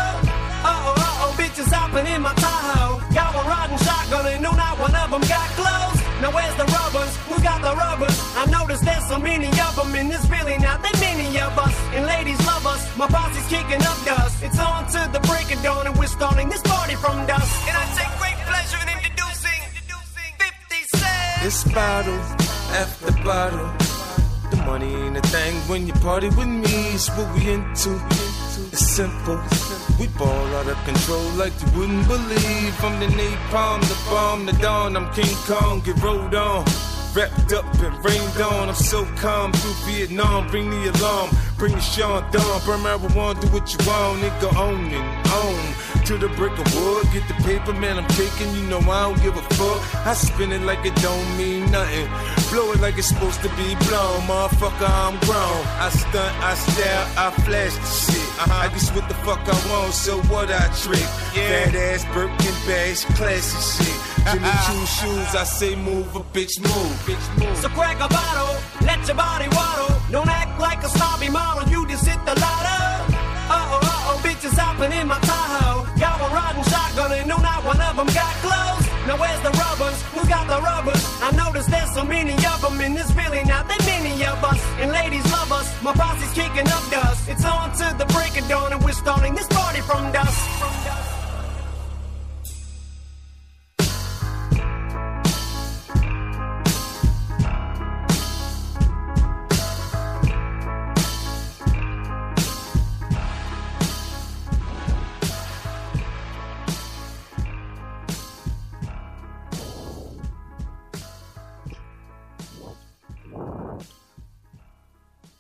[0.61, 3.01] Uh oh, uh oh, bitches hopping in my Tahoe.
[3.13, 5.99] Got one riding shotgun and no, not one of them got clothes.
[6.21, 7.13] Now where's the rubbers?
[7.25, 8.15] Who got the rubbers?
[8.37, 11.73] I noticed there's so many of them and there's really not that many of us.
[11.95, 12.37] And ladies
[12.97, 14.43] my posse's kicking up dust.
[14.43, 17.67] It's on to the break of dawn and we're starting this party from dusk.
[17.67, 19.61] And I take great pleasure in introducing
[20.39, 21.45] 50 Cent.
[21.45, 22.21] It's bottle
[22.71, 23.69] after bottle.
[24.51, 26.93] The money ain't a thing when you party with me.
[26.93, 27.99] It's what we into.
[28.71, 29.39] It's simple.
[29.99, 32.83] We ball out of control like you wouldn't believe.
[32.83, 34.95] I'm the napalm, the bomb, the dawn.
[34.95, 36.65] I'm King Kong, get rolled on.
[37.13, 38.69] Wrapped up and rained on.
[38.69, 40.47] I'm so calm through Vietnam.
[40.47, 42.61] Bring the alarm, bring the Sean Dawn.
[42.65, 44.21] Burn marijuana, do what you want.
[44.21, 45.85] Nigga own and own.
[46.05, 47.97] To the brick of wood, get the paper, man.
[47.97, 50.05] I'm taking, you know I don't give a fuck.
[50.05, 52.07] I spin it like it don't mean nothing.
[52.51, 54.21] Blow it like it's supposed to be blown.
[54.29, 55.61] Motherfucker, I'm grown.
[55.81, 58.29] I stunt, I stare, I flash the shit.
[58.37, 58.53] Uh-huh.
[58.53, 61.09] I guess what the fuck I want, so what I trick.
[61.33, 64.15] Fat ass Birkin bags, classy shit.
[64.31, 66.93] Jimmy Choo shoes, I say move, a bitch move.
[67.07, 67.57] Bitch move.
[67.57, 69.94] So crack a bottle, let your body waddle.
[70.15, 72.79] Don't act like a snobby model, you just hit the lotto.
[73.51, 75.83] Uh oh, uh oh, bitches hopping in my Tahoe.
[75.99, 78.87] Got one riding shotgun and no, not one of them got clothes.
[79.07, 79.99] Now where's the rubbers?
[80.15, 81.03] Who got the rubbers?
[81.19, 84.63] I noticed there's so many of them and there's really not that many of us.
[84.79, 87.27] And ladies love us, my posse's kicking up dust.
[87.27, 90.39] It's on to the break of dawn and we're starting this party from dust.
[90.63, 91.14] From dusk.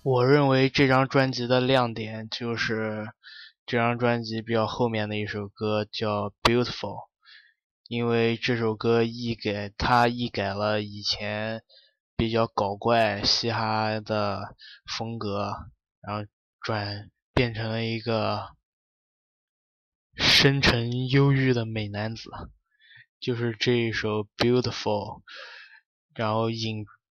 [0.05, 3.07] 我认为这张专辑的亮点就是
[3.65, 6.97] 这张专辑比较后面的一首歌叫《Beautiful》，
[7.87, 11.63] 因为这首歌一改它一改了以前
[12.15, 14.55] 比较搞怪嘻哈的
[14.95, 15.55] 风格，
[16.01, 16.29] 然后
[16.61, 18.49] 转变成了一个
[20.15, 22.29] 深沉忧郁的美男子，
[23.19, 25.21] 就是这一首《Beautiful》，
[26.13, 26.85] 然后引。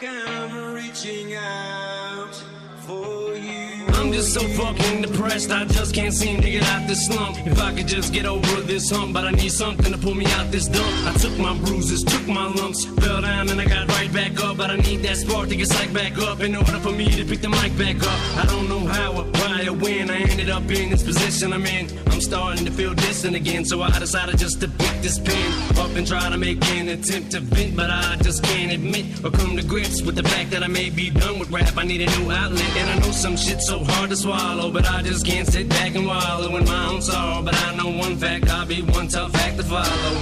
[0.00, 2.67] I'm reaching out.
[2.90, 7.36] I'm just so fucking depressed, I just can't seem to get out this slump.
[7.46, 10.24] If I could just get over this hump, but I need something to pull me
[10.24, 11.06] out this dump.
[11.06, 14.56] I took my bruises, took my lumps, fell down and I got right back up.
[14.56, 17.24] But I need that spark to get psyched back up in order for me to
[17.26, 18.38] pick the mic back up.
[18.38, 21.66] I don't know how or why or when I ended up in this position I'm
[21.66, 21.88] in.
[22.06, 25.94] I'm starting to feel distant again, so I decided just to pick this pen up
[25.94, 29.56] and try to make an attempt to vent, but I just can't admit or come
[29.56, 31.76] to grips with the fact that I may be done with rap.
[31.76, 34.84] I need a new outlet, and I know some shit's so hard to swallow, but
[34.86, 37.42] I just can't sit back and wallow in my own sorrow.
[37.42, 40.14] But I know one fact, I'll be one tough act to follow.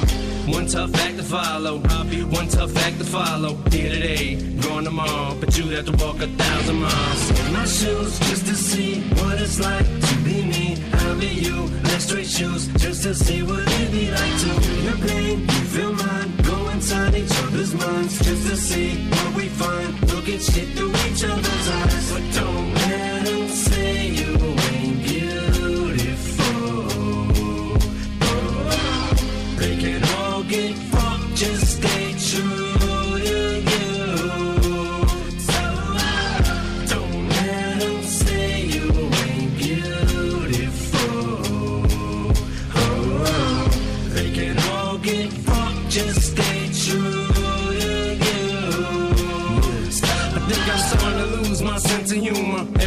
[0.57, 1.83] One tough act to follow.
[1.91, 3.55] I'll be one tough act to follow.
[3.71, 7.31] Here today, gone tomorrow, but you'd have to walk a thousand miles.
[7.41, 10.83] In my shoes just to see what it's like to be me.
[10.93, 11.67] I'll be you.
[11.85, 15.41] Let's straight shoes just to see what it'd be like to feel your pain.
[15.41, 16.46] You feel mine.
[16.77, 20.13] Inside each other's minds just to see what we find.
[20.13, 22.13] Look at shit through each other's eyes.
[22.13, 23.06] But don't let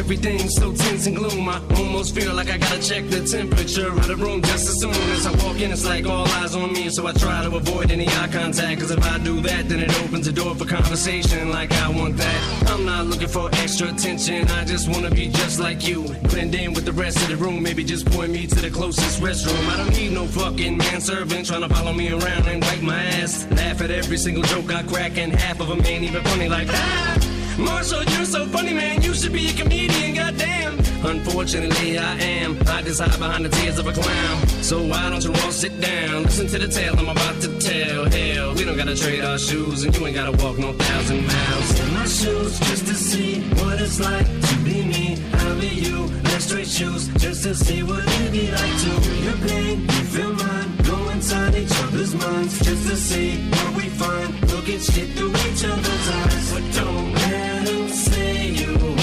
[0.10, 1.48] Everything's so tense and gloom.
[1.48, 4.90] I almost feel like I gotta check the temperature of the room just as soon
[4.90, 5.72] as I walk in.
[5.72, 8.81] It's like all eyes on me, so I try to avoid any eye contact.
[8.81, 12.18] Cause if I do that, then it opens the door for conversation like I want
[12.18, 12.69] that.
[12.72, 16.02] I'm not looking for extra attention, I just wanna be just like you.
[16.31, 19.22] Blend in with the rest of the room, maybe just point me to the closest
[19.22, 19.64] restroom.
[19.69, 23.45] I don't need no fucking manservant trying to follow me around and wipe my ass.
[23.52, 26.65] Laugh at every single joke I crack, and half of them ain't even funny like
[26.65, 27.28] that.
[27.60, 29.02] Marshall, you're so funny, man.
[29.02, 30.80] You should be a comedian, goddamn.
[31.03, 32.57] Unfortunately, I am.
[32.68, 34.48] I just hide behind the tears of a clown.
[34.61, 36.23] So why don't you all sit down?
[36.23, 38.06] Listen to the tale I'm about to tell.
[38.10, 41.80] Hell, we don't gotta trade our shoes, and you ain't gotta walk no thousand miles.
[41.80, 45.18] In my shoes just to see what it's like to be me.
[45.34, 46.07] I'll be you.
[46.26, 48.91] Let's straight shoes just to see what it'd be like to
[49.26, 49.81] your pain.
[49.81, 50.89] You feel mine.
[51.20, 54.52] Inside each other's minds just to see what we find.
[54.54, 56.54] Look at shit through each other's eyes.
[56.54, 58.99] But don't let them say you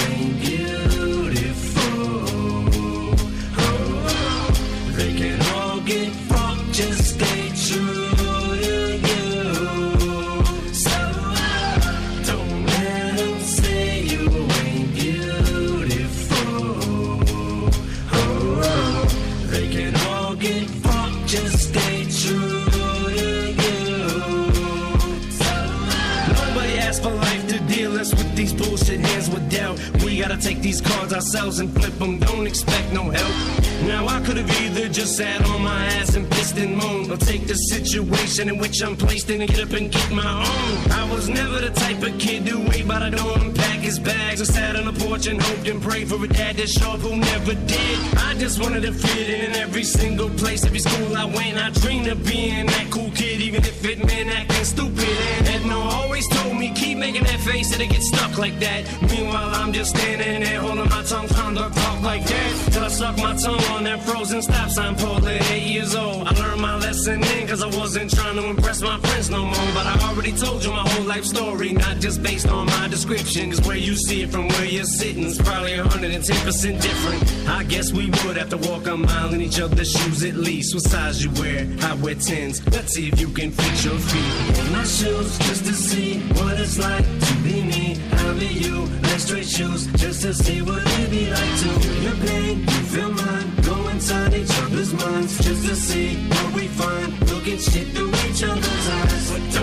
[38.36, 40.92] situation in which I'm placed in and get up and get my own.
[40.92, 43.98] I was never the type of kid to wait by the door and pack his
[43.98, 47.00] bags, or sat on the porch and hoped and prayed for a dad show up
[47.00, 47.98] who never did.
[48.16, 51.56] I just wanted to fit in every single place, every school I went.
[51.56, 55.05] I dreamed of being that cool kid, even if it meant acting stupid.
[57.06, 58.82] Making that face, it'll get stuck like that.
[59.02, 62.72] Meanwhile, I'm just standing there holding my tongue, trying to talk like that.
[62.72, 66.26] Till I suck my tongue on that frozen stop sign pole at eight years old.
[66.26, 69.70] I learned my lesson then, cause I wasn't trying to impress my friends no more.
[69.74, 73.50] But I already told you my whole life story, not just based on my description.
[73.50, 77.48] Cause where you see it from where you're sitting is probably 110% different.
[77.48, 80.74] I guess we would have to walk a mile in each other's shoes at least.
[80.74, 81.60] What size you wear?
[81.82, 82.54] I wear 10s.
[82.74, 84.58] Let's see if you can fit your feet.
[84.58, 88.86] in my shoes just to see what it's like to be me, I'll be you.
[89.02, 92.82] Let's trade shoes just to see what it be like to feel your pain, you
[92.93, 93.48] feel mine.
[93.62, 97.12] Go inside each other's minds just to see what we find.
[97.31, 99.55] Look at shit through each other's eyes,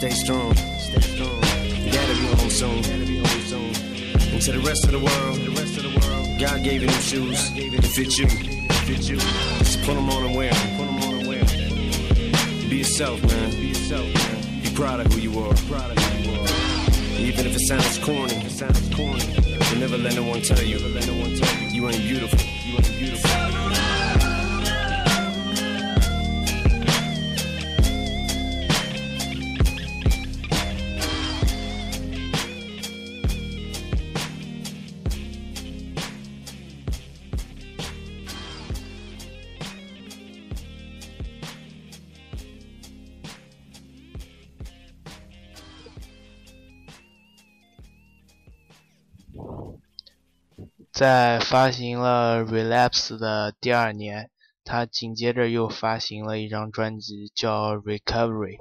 [0.00, 0.54] stay strong.
[0.54, 1.42] Stay strong.
[1.84, 2.78] You gotta be home soon.
[4.32, 6.88] And to the rest of the world, the rest of the world, God gave you
[6.88, 8.26] them shoes to fit you.
[8.88, 9.18] Fit you.
[9.58, 10.76] Just put them on and wear 'em.
[10.78, 11.44] Put 'em on and wear.
[12.70, 13.50] Be yourself, man.
[13.50, 14.62] Be yourself, man.
[14.62, 15.52] Be proud of who you are.
[15.68, 17.28] Proud of who you are.
[17.28, 19.26] Even if it sounds corny, it sounds corny.
[19.58, 20.78] But never let no one tell you.
[20.78, 21.68] Never let no one tell you.
[21.76, 22.40] You ain't beautiful.
[22.64, 23.79] You ain't beautiful.
[51.00, 54.30] 在发行了《Relapse》的第二年，
[54.64, 58.58] 他紧接着又发行了一张专辑叫《Recovery》。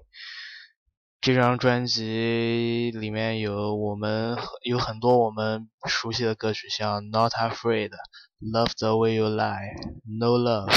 [1.20, 7.90] 这张专辑里面有我们有很多我们熟悉的歌曲，像《Not Afraid》、
[8.40, 9.36] 《Love the Way You Lie》、
[10.06, 10.72] 《No Love》。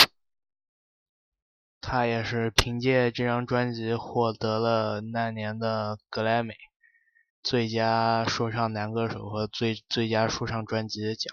[1.80, 6.56] 他也是凭借这张专辑获得了那年的格莱美
[7.40, 11.32] 最佳说唱男歌手和最最佳说唱专辑的奖。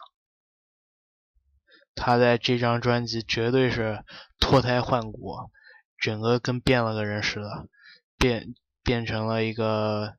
[1.96, 4.04] 他在这张专辑绝对是
[4.40, 5.50] 脱胎换骨，
[5.98, 7.68] 整个跟变了个人似的，
[8.18, 8.54] 变
[8.84, 10.16] 变成了一个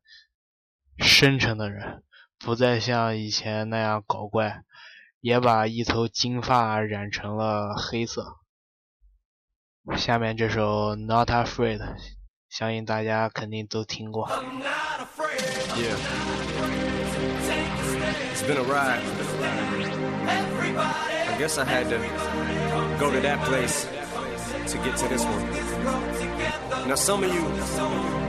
[0.98, 2.02] 深沉的人，
[2.38, 4.62] 不再像以前那样搞怪，
[5.20, 8.36] 也把一头金发染成了黑色。
[9.96, 11.78] 下面这首《Not Afraid》，
[12.48, 14.28] 相信大家肯定都听过。
[15.76, 15.96] Yeah.
[18.32, 19.59] It's been a ride.
[21.40, 21.96] Guess I had to
[23.00, 23.88] go to that place
[24.70, 26.86] to get to this one.
[26.86, 27.40] Now, some of you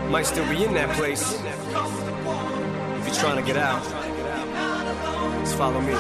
[0.09, 1.33] might still be in that place.
[1.33, 3.83] If you're trying to get out,
[5.43, 5.93] just follow me.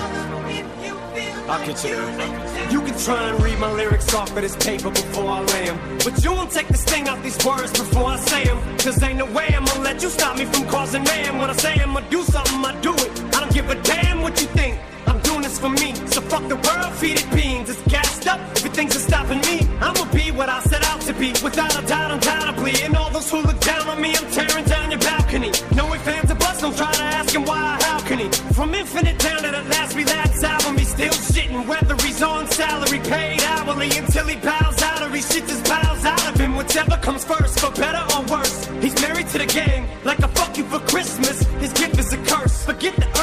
[1.51, 2.71] I'll get you there.
[2.71, 5.97] You can try and read my lyrics off of this paper before I lay 'em.
[6.05, 8.57] But you won't take the sting out these words before I say 'em.
[8.77, 11.39] Cause ain't no way I'm gonna let you stop me from causing mayhem.
[11.39, 13.30] When I say I'm gonna do something, I do it.
[13.53, 14.79] Give a damn what you think.
[15.07, 15.93] I'm doing this for me.
[16.07, 17.69] So fuck the world, feed it beans.
[17.69, 18.39] It's gassed up.
[18.55, 21.29] If it thinks it's stopping me, I'ma be what I set out to be.
[21.43, 22.73] Without a doubt, undoubtedly.
[22.83, 25.51] And all those who look down on me, I'm tearing down your balcony.
[25.75, 28.29] No ifs, fans, or buts, don't try to ask him why how can he?
[28.53, 31.67] From infinite down to the last relapse album, he's still shitting.
[31.67, 36.05] Whether he's on salary, paid hourly, until he bows out or he shits his bowels
[36.05, 36.55] out of him.
[36.55, 38.65] Whatever comes first, for better or worse.
[38.81, 41.43] He's married to the game, like a fuck you for Christmas.
[41.63, 42.65] His gift is a curse.
[42.65, 43.20] Forget the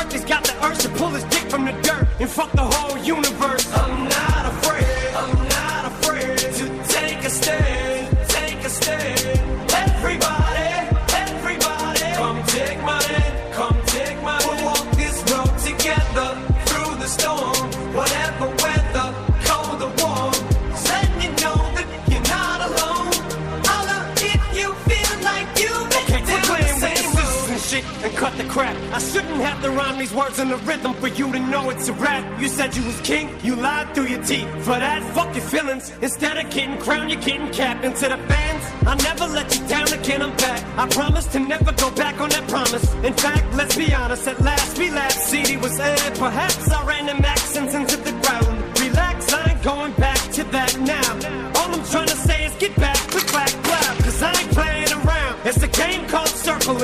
[2.28, 3.66] fuck the whole universe.
[3.72, 4.27] Oh, I'm not
[28.18, 28.76] cut the crap.
[28.92, 31.88] I shouldn't have to rhyme these words in the rhythm for you to know it's
[31.88, 32.24] a rap.
[32.40, 34.48] You said you was king, you lied through your teeth.
[34.64, 35.92] For that, fuck your feelings.
[36.02, 37.84] Instead of getting crowned, you're getting capped.
[37.84, 40.60] And to the fans, I never let you down again, I'm back.
[40.76, 42.92] I promise to never go back on that promise.
[43.08, 45.20] In fact, let's be honest, at last we laughed.
[45.30, 48.80] CD was aired, perhaps I ran them accents into the ground.
[48.80, 51.10] Relax, I ain't going back to that now.
[51.58, 53.96] All I'm trying to say is get back, click, clack, clap.
[54.02, 55.34] Cause I ain't playing around.
[55.46, 56.82] It's a game called Circle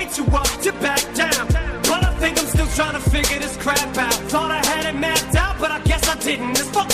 [0.00, 1.46] wait up to back down.
[1.88, 4.14] But I think I'm still trying to figure this crap out.
[4.32, 6.54] Thought I had it mapped out, but I guess I didn't.
[6.54, 6.89] This fuck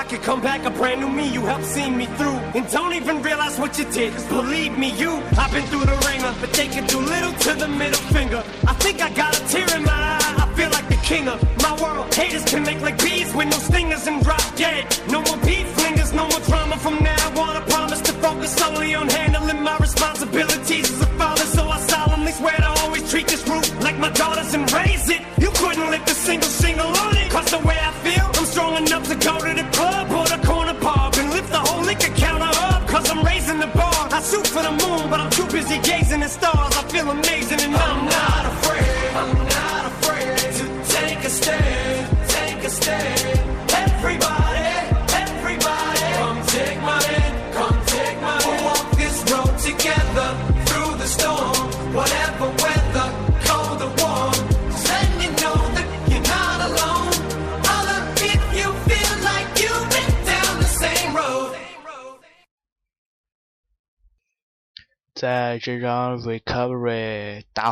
[0.00, 1.28] I could come back a brand new me.
[1.28, 2.38] You helped see me through.
[2.56, 4.14] And don't even realize what you did.
[4.14, 5.89] 'Cause believe me, you, I've been through the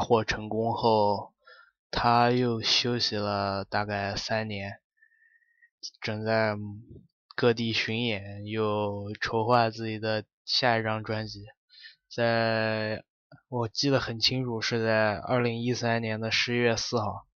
[0.09, 1.35] 获成功后，
[1.91, 4.81] 他又休息了大概三年，
[6.01, 6.57] 正在
[7.37, 11.45] 各地巡演，又筹划自己的下一张专辑。
[12.09, 13.05] 在
[13.51, 17.27] 我记得很清楚，是在二零一三年的十一月四号，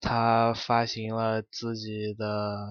[0.00, 2.66] 他发行了自己的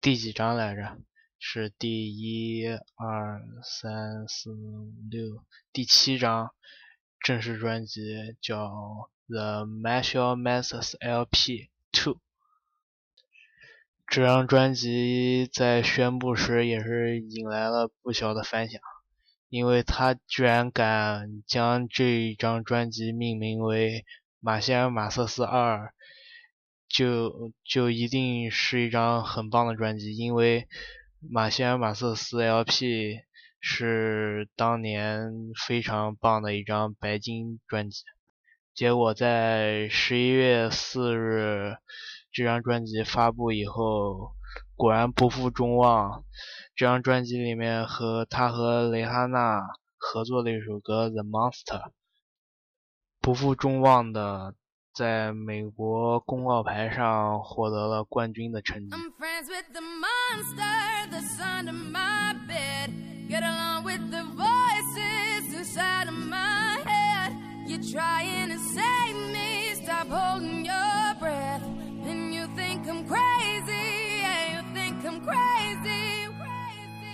[0.00, 0.96] 第几张来着？
[1.38, 2.66] 是第一、
[2.96, 6.54] 二、三、四、五六，第七张
[7.24, 8.66] 正式专辑叫
[9.28, 12.14] 《The Martial Masters LP Two》。
[14.06, 18.78] 这张专辑在宣布时也是引来了不小的反响，
[19.48, 24.00] 因为他居然敢将这张专辑命名为
[24.40, 25.78] 《马歇尔·马瑟斯二》，
[26.90, 30.68] 就就一定是一张很棒的专辑，因为。
[31.30, 33.22] 马歇尔·马瑟斯 LP
[33.66, 35.32] 是当年
[35.66, 38.02] 非常棒的一张白金专辑，
[38.74, 41.76] 结果在十一月四日
[42.30, 44.34] 这张专辑发布以后，
[44.76, 46.24] 果然不负众望。
[46.76, 49.62] 这张专辑里面和他和蕾哈娜
[49.96, 51.88] 合作的一首歌《The Monster》，
[53.22, 54.54] 不负众望的
[54.92, 58.96] 在美国公告牌上获得了冠军的成绩。
[63.34, 67.36] Get along with the voices inside of my head.
[67.66, 71.64] You're trying to save me, stop holding your breath.
[72.04, 75.63] And you think I'm crazy, yeah, you think I'm crazy.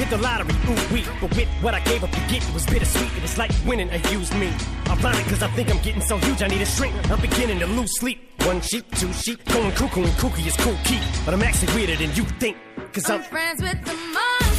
[0.00, 1.04] Hit the lottery, ooh wee.
[1.20, 3.12] But with what I gave up to get, it was bittersweet.
[3.18, 4.50] It was like winning a used me.
[4.88, 6.94] Ironic, cause I think I'm getting so huge, I need a shrink.
[7.10, 8.18] I'm beginning to lose sleep.
[8.46, 11.04] One sheep, two sheep, going cuckoo and kooky is Kool Keith.
[11.26, 12.56] But I'm actually weirder than you think.
[12.94, 14.49] Cause I'm I'm friends with the monster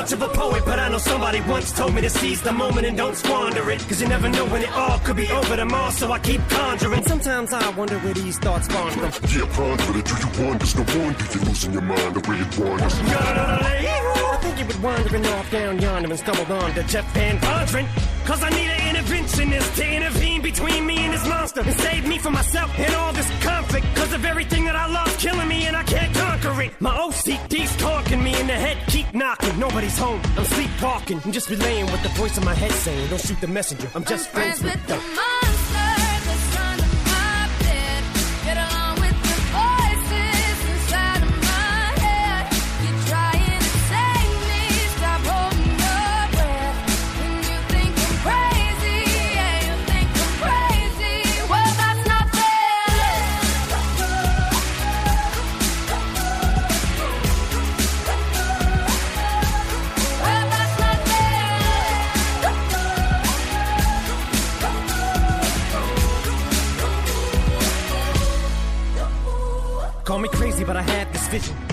[0.00, 2.86] much of a poet, but I know somebody once told me to seize the moment
[2.86, 3.80] and don't squander it.
[3.80, 7.02] Cause you never know when it all could be over tomorrow, so I keep conjuring.
[7.04, 9.02] Sometimes I wonder where these thoughts spawn from.
[9.28, 10.04] Yeah, ponder it.
[10.06, 10.66] Do you wonder?
[10.78, 12.94] No wonder if you're losing your mind the way it wanders.
[13.00, 17.86] I think you were wandering off down yonder and stumbled on to Jeff VanVonderen.
[18.24, 22.16] Cause I need an interventionist to intervene between me and this monster and save me
[22.16, 23.86] from myself and all this conflict.
[23.96, 26.80] Cause of everything that I love killing me and I can't conquer it.
[26.80, 29.50] My OCD's talking me in the head, keep knocking.
[29.98, 30.20] Home.
[30.36, 31.20] I'm sleepwalking.
[31.24, 33.08] I'm just relaying what the voice in my head saying.
[33.10, 33.88] Don't shoot the messenger.
[33.94, 35.59] I'm just friends, with the monster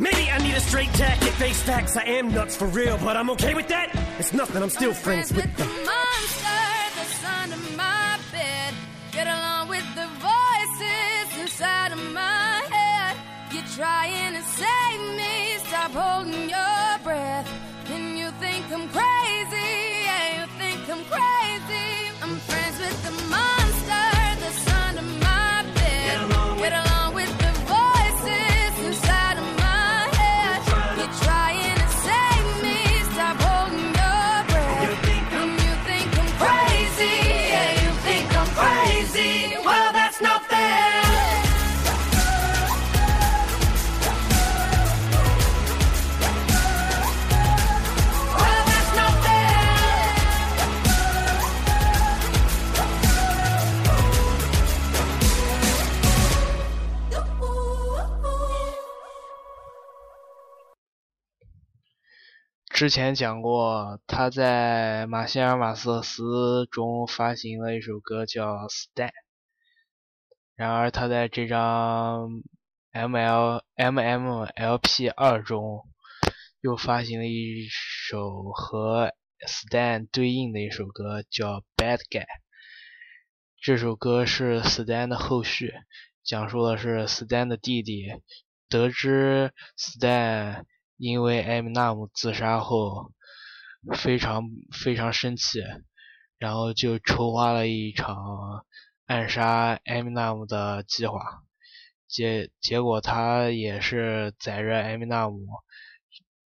[0.00, 1.94] Maybe I need a straight jacket, face facts.
[1.94, 3.94] I am nuts for real, but I'm okay with that.
[4.18, 6.59] It's nothing, I'm still friends with the monster
[62.80, 69.08] 之前讲过，他在马歇尔马瑟斯中发行了一首歌叫《Stan》，
[70.54, 72.42] 然而他在这张
[72.90, 75.86] M L M M L P 二中
[76.62, 79.12] 又发行了一首和
[79.46, 82.22] Stan 对应的一首歌，叫《Bad Guy》。
[83.60, 85.74] 这首歌是 Stan 的后续，
[86.24, 88.06] 讲述的是 Stan 的弟弟
[88.70, 90.64] 得知 Stan
[91.00, 93.14] 因为艾米纳姆自杀后，
[93.94, 95.62] 非常非常生气，
[96.36, 98.66] 然后就筹划了一场
[99.06, 101.18] 暗杀艾米纳姆的计划。
[102.06, 105.46] 结结果他也是载着艾米纳姆，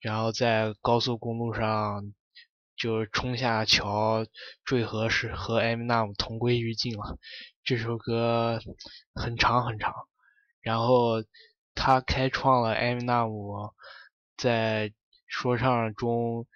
[0.01, 2.13] 然后在高速公路上
[2.75, 4.25] 就冲下桥
[4.65, 7.17] 坠河时和艾米纳姆同归于尽了。
[7.63, 8.59] 这首歌
[9.15, 9.93] 很长很长，
[10.59, 11.23] 然后
[11.73, 13.71] 他开创了艾米纳姆。
[14.37, 14.91] 在
[15.27, 16.47] 说唱中，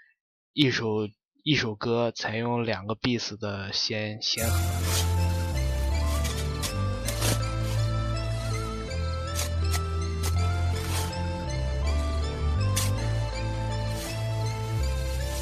[0.53, 1.07] 一首
[1.43, 4.60] 一首歌采用两个 beats 的先先河。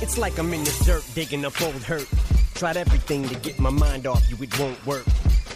[0.01, 2.07] It's like I'm in the dirt digging up old hurt.
[2.55, 5.05] Tried everything to get my mind off you, it won't work.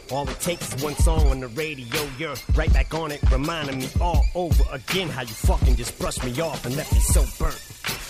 [0.10, 3.80] All it takes is one song on the radio, you're right back on it, reminding
[3.80, 7.26] me all over again how you fucking just brushed me off and left me so
[7.38, 7.56] burnt.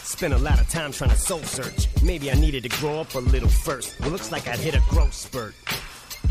[0.03, 1.87] Spent a lot of time trying to soul search.
[2.03, 3.99] Maybe I needed to grow up a little first.
[3.99, 5.55] Well, looks like I hit a growth spurt.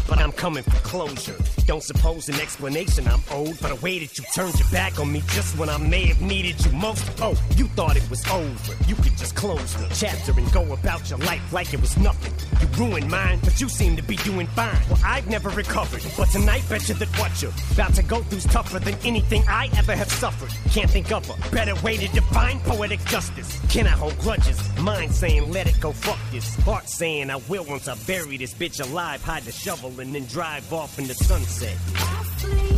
[0.08, 1.36] But I'm coming for closure.
[1.66, 5.10] Don't suppose an explanation I'm owed for the way that you turned your back on
[5.10, 7.04] me just when I may have needed you most.
[7.20, 8.74] Oh, you thought it was over.
[8.86, 12.32] You could just close the chapter and go about your life like it was nothing.
[12.60, 14.78] You ruined mine, but you seem to be doing fine.
[14.88, 18.46] Well, I've never recovered, but tonight bet you that what you're about to go through's
[18.46, 20.50] tougher than anything I ever have suffered.
[20.70, 23.60] Can't think of a better way to define poetic justice.
[23.68, 24.60] Can I hold grudges?
[24.78, 26.54] Mind saying let it go, fuck this.
[26.64, 30.24] Heart saying I will once I bury this bitch alive, hide the shovel and then
[30.26, 32.75] drive off in the sunset.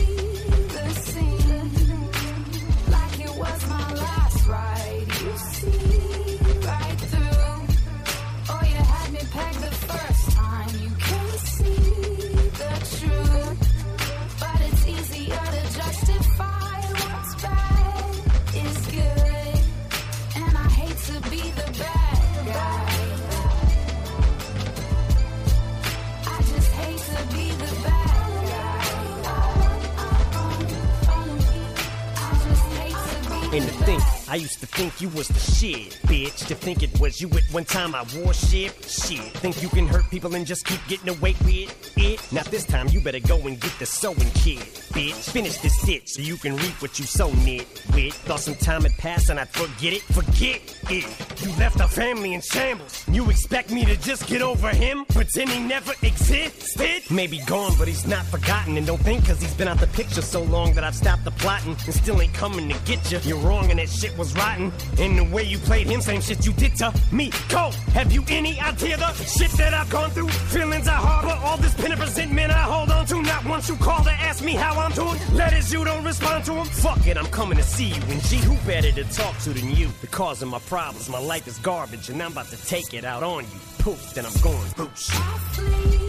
[34.38, 36.46] Used to think you was the shit, bitch.
[36.46, 39.20] To think it was you at one time I wore shit, shit.
[39.42, 42.32] Think you can hurt people and just keep getting away with it?
[42.32, 44.58] Now this time you better go and get the sewing kit,
[44.94, 45.30] bitch.
[45.30, 48.14] Finish this stitch so you can reap what you sow knit with.
[48.14, 50.60] Thought some time had passed and I'd forget it, forget
[50.90, 51.27] it.
[51.40, 53.04] You left our family in shambles.
[53.08, 55.04] You expect me to just get over him?
[55.06, 57.02] Pretend he never existed?
[57.10, 58.76] Maybe gone, but he's not forgotten.
[58.76, 61.30] And don't think cause he's been out the picture so long that I've stopped the
[61.30, 63.20] plotting and still ain't coming to get you.
[63.22, 64.72] You're wrong and that shit was rotten.
[64.98, 67.30] And the way you played him, same shit you did to me.
[67.48, 70.28] Cole, have you any idea the shit that I've gone through?
[70.28, 73.22] Feelings I harbor, all this pin of resentment I hold on to.
[73.22, 75.18] Not once you call to ask me how I'm doing.
[75.34, 76.66] Letters you don't respond to them.
[76.66, 78.02] Fuck it, I'm coming to see you.
[78.08, 79.88] And gee, who better to talk to than you?
[80.00, 83.04] The cause of my problems, my life is garbage, and I'm about to take it
[83.04, 83.60] out on you.
[83.80, 86.07] Poof, then I'm going boosh.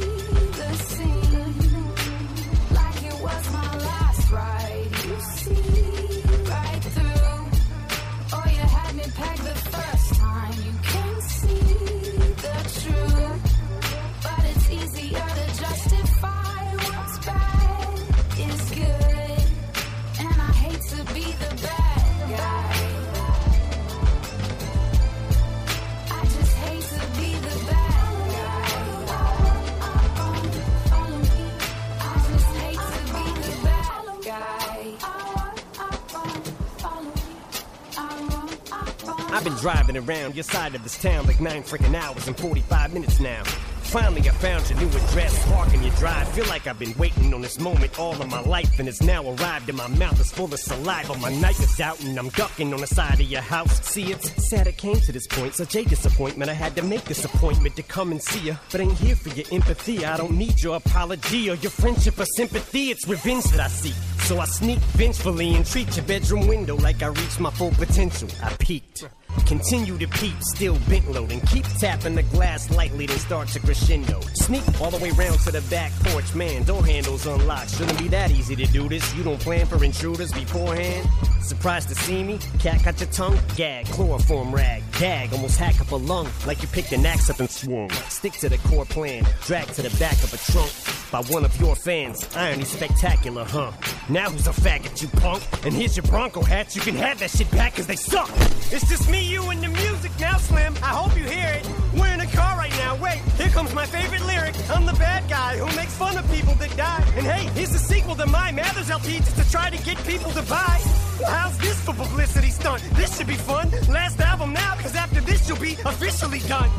[39.49, 43.19] Been driving around your side of this town like nine freaking hours and 45 minutes
[43.19, 43.43] now.
[43.81, 46.27] Finally, I found your new address, parking your drive.
[46.29, 49.27] Feel like I've been waiting on this moment all of my life, and it's now
[49.27, 51.17] arrived, and my mouth is full of saliva.
[51.17, 53.83] My night is out, and I'm ducking on the side of your house.
[53.83, 56.51] See, it's sad it came to this point, such a disappointment.
[56.51, 59.29] I had to make this appointment to come and see you, but ain't here for
[59.29, 60.05] your empathy.
[60.05, 62.91] I don't need your apology or your friendship or sympathy.
[62.91, 63.95] It's revenge that I seek.
[64.25, 68.29] So I sneak vengefully and treat your bedroom window like I reached my full potential.
[68.43, 69.05] I peaked.
[69.45, 73.59] Continue to peep, still bent low, and keep tapping the glass lightly, then start to
[73.59, 74.19] crescendo.
[74.33, 76.63] Sneak all the way round to the back porch, man.
[76.63, 77.75] Door handles unlocked.
[77.75, 79.15] Shouldn't be that easy to do this.
[79.15, 81.07] You don't plan for intruders beforehand.
[81.41, 82.37] Surprised to see me?
[82.59, 83.39] Cat got your tongue?
[83.55, 87.39] Gag, chloroform rag, gag, almost hack up a lung, like you picked an axe up
[87.39, 87.89] and swung.
[88.09, 90.71] Stick to the core plan, drag to the back of a trunk
[91.11, 92.27] by one of your fans.
[92.35, 93.71] Irony spectacular, huh?
[94.09, 95.41] Now who's a faggot, you punk?
[95.65, 96.75] And here's your Bronco hats.
[96.75, 98.29] You can have that shit back, cause they suck.
[98.71, 100.75] It's just me, you, and the music now, Slim.
[100.83, 101.69] I hope you hear it.
[101.93, 102.95] We're in a car right now.
[102.95, 104.55] Wait, here comes my favorite lyric.
[104.69, 107.03] I'm the bad guy who makes fun of people that die.
[107.15, 110.31] And hey, here's the sequel to my Mathers LP just to try to get people
[110.31, 110.79] to buy.
[111.25, 112.81] How's this for publicity stunt?
[112.93, 113.69] This should be fun.
[113.89, 116.69] Last album now, cause after this you'll be officially done.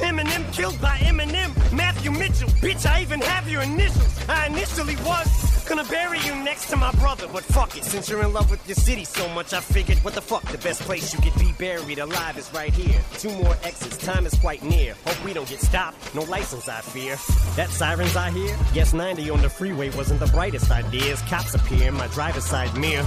[0.00, 2.48] Eminem killed by Eminem, Matthew Mitchell.
[2.60, 4.28] Bitch, I even have your initials.
[4.28, 7.84] I initially was gonna bury you next to my brother, but fuck it.
[7.84, 10.42] Since you're in love with your city so much, I figured, what the fuck?
[10.50, 13.00] The best place you could be buried alive is right here.
[13.18, 14.94] Two more exits, time is quite near.
[15.04, 16.14] Hope we don't get stopped.
[16.14, 17.16] No license, I fear.
[17.56, 18.56] That sirens I hear?
[18.72, 21.12] Yes, 90 on the freeway wasn't the brightest idea.
[21.12, 23.06] As cops appear in my driver's side mirror.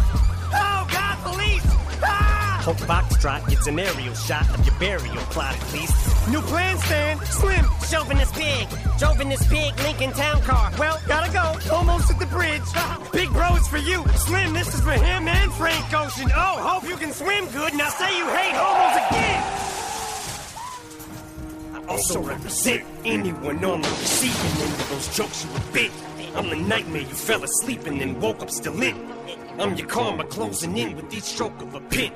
[2.66, 5.94] Hope Foxtrot gets an aerial shot of your burial plot at least.
[6.30, 7.24] New plan, Stan.
[7.26, 7.64] Slim.
[7.88, 8.68] Chauvinist pig.
[9.00, 9.80] Chauvinist pig.
[9.84, 10.72] Lincoln Town Car.
[10.80, 11.60] Well, gotta go.
[11.72, 12.64] Almost at the bridge.
[13.14, 14.04] Big bro, it's for you.
[14.16, 16.28] Slim, this is for him and Frank Ocean.
[16.36, 17.76] Oh, hope you can swim good.
[17.76, 19.44] Now say you hate homos again.
[21.76, 25.92] I also represent anyone on the receiving end of those jokes you would bit.
[26.34, 28.98] I'm the nightmare you fell asleep and then woke up still in.
[29.60, 32.12] I'm your karma closing in with each stroke of a pin.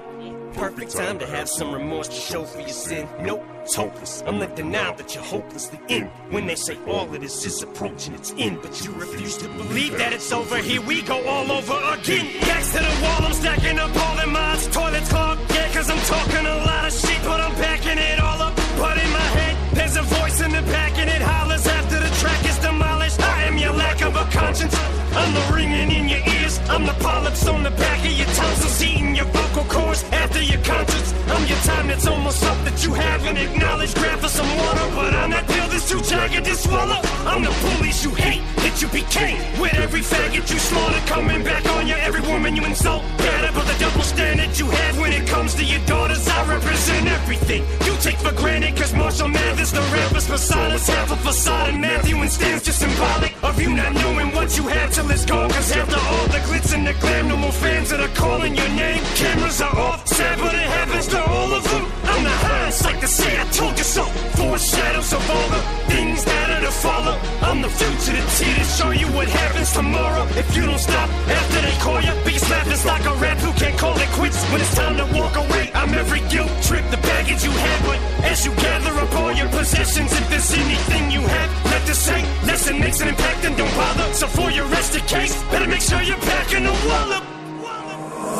[0.59, 3.07] Perfect time to have some remorse to show for your sin.
[3.21, 4.21] Nope, it's hopeless.
[4.27, 6.07] I'm the denial that you're hopelessly in.
[6.31, 9.97] When they say all of this is approaching its end, but you refuse to believe
[9.97, 10.57] that it's over.
[10.57, 12.41] Here we go all over again.
[12.41, 14.67] Backs to the wall, I'm stacking up all the mods.
[14.67, 18.41] Toilets clogged, yeah, cause I'm talking a lot of shit, but I'm backing it all
[18.41, 18.53] up.
[18.77, 22.09] But in my head, there's a voice in the back and it hollers after the
[22.19, 23.21] track is demolished.
[23.21, 24.75] I am your lack of a conscience.
[25.15, 26.59] I'm the ringing in your ears.
[26.67, 30.61] I'm the polyps on the back of your tonsils, eating your vocal cords after your
[30.63, 31.13] conscience.
[31.27, 33.95] I'm your time that's almost up that you haven't acknowledged.
[33.95, 36.99] Grab for some water, but I'm that pill that's too jagged to swallow.
[37.25, 39.39] I'm the police you hate that you became.
[39.59, 43.03] With every faggot you slaughter coming back on you, every woman you insult.
[43.17, 46.27] Bad about the double standard you have when it comes to your daughters.
[46.27, 51.15] I represent everything you take for granted, cause Marshall Mathers, the rapper's Poseidon's half a
[51.17, 55.09] facade, and Matthew and Stan's just symbolic of you not knowing what you have till
[55.11, 55.49] it's gone.
[55.49, 58.69] Cause after all the glitz and the glam, no more fans that are calling your
[58.69, 59.01] name.
[59.15, 61.85] Cameras are off, sad but it happens to all of them.
[62.03, 64.03] I'm the hindsight to say I told you so.
[64.35, 67.15] Foreshadows of all the things that are to follow.
[67.41, 70.23] I'm the fugitive T to show you what happens tomorrow.
[70.35, 73.51] If you don't stop after they call you, be slapped it's like a rap who
[73.53, 75.71] can't call it quits when it's time to walk away.
[75.73, 79.49] I'm every guilt trip, the baggage you had, but as you gather up all your
[79.49, 83.75] possessions, if there's anything you have left to say, lesson makes an impact and don't
[83.75, 84.13] bother.
[84.13, 87.23] So for your rest of case, better make sure you're packing a wallop.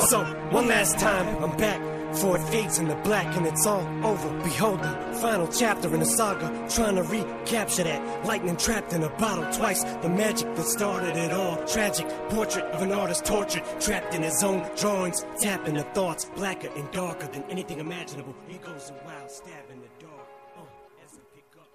[0.08, 1.99] So, one last time, I'm back.
[2.15, 4.29] For it fades in the black and it's all over.
[4.43, 6.49] Behold the final chapter in the saga.
[6.69, 9.83] Trying to recapture that lightning trapped in a bottle twice.
[10.03, 11.57] The magic that started it all.
[11.67, 15.25] Tragic portrait of an artist tortured, trapped in his own drawings.
[15.41, 18.35] Tapping the thoughts, blacker and darker than anything imaginable.
[18.49, 20.29] Egos and wild stab in the dark.
[20.57, 21.67] Uh, as I pick up.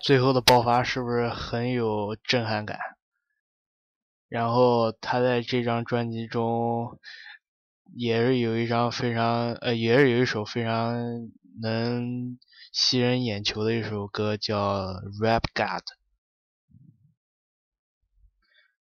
[0.00, 2.78] 最后的爆发是不是很有震撼感？
[4.28, 6.96] 然后他在这张专辑中
[7.97, 11.31] 也是有一张非常呃，也是有一首非常
[11.61, 12.37] 能
[12.73, 14.83] 吸人眼球的一首歌，叫
[15.23, 15.81] 《Rap God》。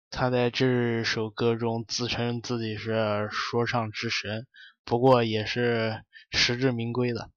[0.09, 4.47] 他在这首歌中自称自己是说唱之神，
[4.83, 7.29] 不过也是实至名归的。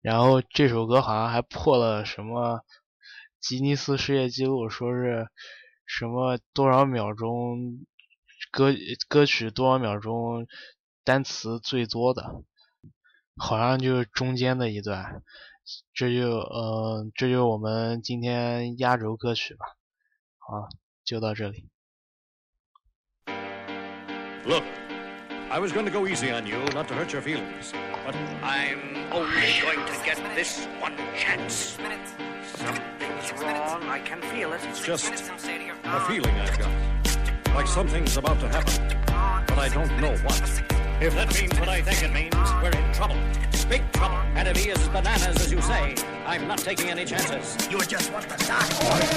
[0.00, 2.64] 然后这首歌好像还破了什么
[3.38, 5.28] 吉尼斯世界纪录，说是
[5.84, 7.84] 什么多少秒钟
[8.50, 8.74] 歌
[9.08, 10.46] 歌曲多少秒钟
[11.04, 12.42] 单词最多的，
[13.36, 15.22] 好像就是中间的一段。
[15.92, 19.66] 这就呃，这就是我们今天压轴歌曲吧。
[20.38, 20.68] 好，
[21.04, 21.68] 就到这里。
[24.46, 24.64] Look,
[25.50, 27.72] I was going to go easy on you, not to hurt your feelings,
[28.06, 31.76] but I'm only going to get this one chance.
[32.56, 33.82] Something's wrong.
[33.90, 34.60] I can feel it.
[34.70, 36.97] It's just a feeling I've got.
[37.58, 38.86] Like something's about to happen,
[39.48, 40.77] but I don't know what.
[41.00, 43.16] If that means what I think it means, we're in trouble.
[43.68, 44.16] Big trouble.
[44.34, 45.94] And if he is as bananas as you say,
[46.26, 47.68] I'm not taking any chances.
[47.70, 48.64] You would just want to start.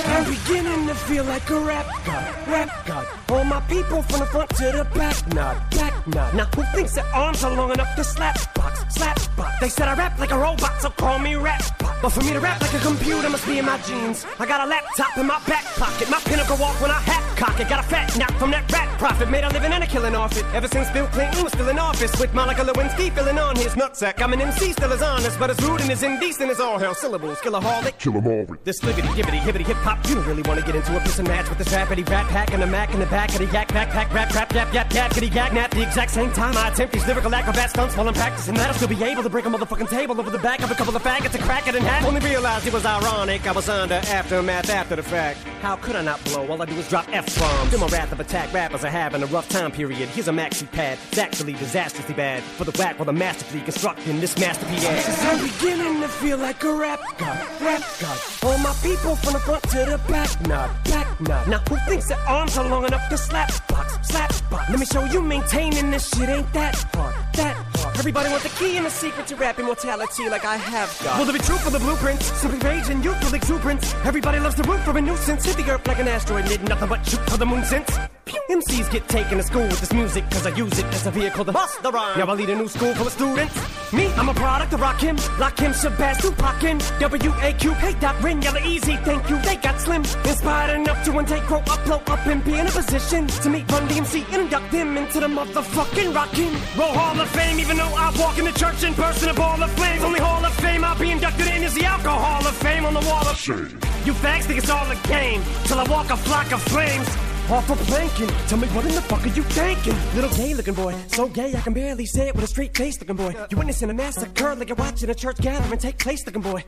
[0.08, 3.08] I'm beginning to feel like a rap god, rap god.
[3.30, 6.36] All my people from the front to the back, nod, back nod.
[6.36, 9.56] Now who thinks their arms are long enough to slap box, slap box?
[9.62, 11.96] They said I rap like a robot, so call me rap bot.
[12.02, 14.26] But for me to rap like a computer must be in my genes.
[14.38, 17.60] I got a laptop in my back pocket, my pinnacle walk when I hat cock
[17.60, 17.70] it.
[17.70, 20.38] Got a fat knock from that rap profit, made a living and a killing off
[20.38, 20.46] it.
[20.54, 24.22] Ever since Bill Clinton was still in office, with Monica Lewinsky filling on his nutsack.
[24.22, 26.94] I'm an MC, still as honest, but as rude and as indecent as all hell.
[26.94, 27.98] Syllables, killaholic.
[27.98, 28.46] Kill 'em all.
[28.66, 31.28] This libbity gibbity hibbity hip hop, you don't really wanna get into a piss and
[31.28, 33.70] match with this rappity rap pack and a mac in the back of the yak
[33.70, 35.72] backpack rap rap yap yap yap kitty yak nap.
[35.72, 38.74] The exact same time I attempt these lyrical acrobat stunts while I'm practicing that, I'll
[38.74, 41.02] still be able to break a motherfucking table over the back of a couple of
[41.04, 42.06] faggots and crack it in half.
[42.06, 45.40] Only realized it was ironic, I was under aftermath after the fact.
[45.62, 46.48] How could I not blow?
[46.48, 47.70] All I do is drop F bombs.
[47.70, 50.10] Feel my wrath of attack rappers are having a rough time period.
[50.10, 54.20] Here's a maxi pad, it's actually disastrously bad for the whack while the masterfully constructing
[54.20, 54.84] this masterpiece.
[55.24, 58.20] I'm beginning to feel like a rap god, rap god.
[58.44, 61.48] All my people from the front to the back, nod, back nod.
[61.48, 64.70] Now who thinks their arms are long enough to slap box, slap box?
[64.72, 67.98] Let me show you maintaining this shit ain't that hard, that hard.
[67.98, 71.20] Everybody wants the key and the secret to rap immortality like I have got.
[71.20, 72.26] Will there be truth for the blueprints?
[72.26, 73.94] Simply rage and youthful exuberance.
[74.04, 75.46] Everybody loves the root for a nuisance.
[75.46, 77.88] Hit the earth like an asteroid, did nothing but shoot for the moon since.
[78.26, 81.44] MCs get taken to school with this music cause I use it as a vehicle
[81.46, 82.18] to bust the rhyme.
[82.18, 83.54] Now I lead a new school full of students.
[83.94, 87.72] Me, I'm a product of Rakim, Lakim, Shabazz, Tupac, and W-A-Q.
[87.74, 89.42] Hey, Doc, Ren, Yella, Eazy, thank you.
[89.42, 90.02] They got slim.
[90.02, 93.70] Inspired enough to intake, grow up, blow up, and be in a position to meet
[93.72, 97.60] Run DMC and induct them into the motherfucking Rockin' Roll Hall of Fame.
[97.60, 100.04] Even though I walk in the church in person, a ball of flames.
[100.04, 102.94] Only Hall of Fame I'll be inducted in is the Alcohol Hall of Fame on
[102.94, 103.80] the wall of Shame.
[104.06, 107.08] You fags think it's all a game till I walk a flock of flames.
[107.52, 108.30] Off a planking.
[108.48, 109.94] Tell me what in the fuck are you thinking?
[110.16, 112.98] Little gay looking boy, so gay I can barely say it with a straight face
[113.02, 113.36] looking boy.
[113.50, 116.64] You witnessing a massacre like you're watching a church gathering take place looking boy.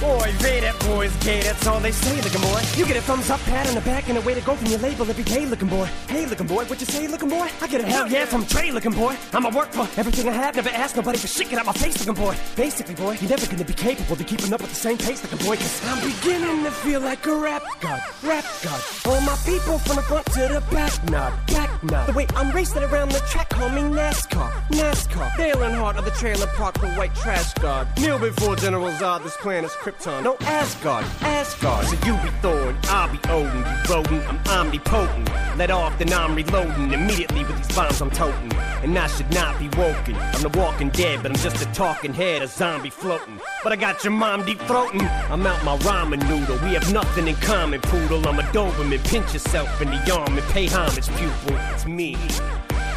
[0.00, 2.62] Boy, Ray, that boy's gay, that's all they say, looking boy.
[2.74, 4.68] You get a thumbs up, pat on the back, and a way to go from
[4.68, 5.84] your label every day, looking boy.
[6.08, 7.50] Hey, looking boy, what you say, looking boy?
[7.60, 9.14] I get a hell yeah from Dre, looking boy.
[9.34, 11.98] I'ma work for everything I have, never ask nobody for shit, get out my face,
[11.98, 12.34] looking boy.
[12.56, 15.46] Basically, boy, you're never gonna be capable of keeping up with the same pace, looking
[15.46, 18.82] boy, cause I'm beginning to feel like a rap god, rap god.
[19.04, 22.06] All my people from the front to the back, nod, back nod.
[22.06, 25.36] The way I'm racing around the track, call me NASCAR, NASCAR.
[25.36, 27.88] Dale Earnhardt of the trailer park, the white trash god.
[27.98, 30.22] Kneel before General Zod, ah, this planet's Krypton.
[30.22, 31.86] No Asgard, Asgard.
[31.86, 33.58] So you be Thor and I'll be Odin.
[33.58, 35.30] You rodent, I'm omnipotent.
[35.56, 36.92] Let off, then I'm reloading.
[36.92, 38.50] Immediately with these bombs I'm toting.
[38.82, 40.16] And I should not be woken.
[40.16, 43.38] I'm the walking dead, but I'm just a talking head, a zombie floating.
[43.62, 45.02] But I got your mom deep throating.
[45.30, 46.56] I'm out my ramen noodle.
[46.66, 48.26] We have nothing in common, poodle.
[48.26, 49.06] I'm a Doberman.
[49.08, 51.56] Pinch yourself in the arm and pay homage, pupil.
[51.72, 52.16] It's me.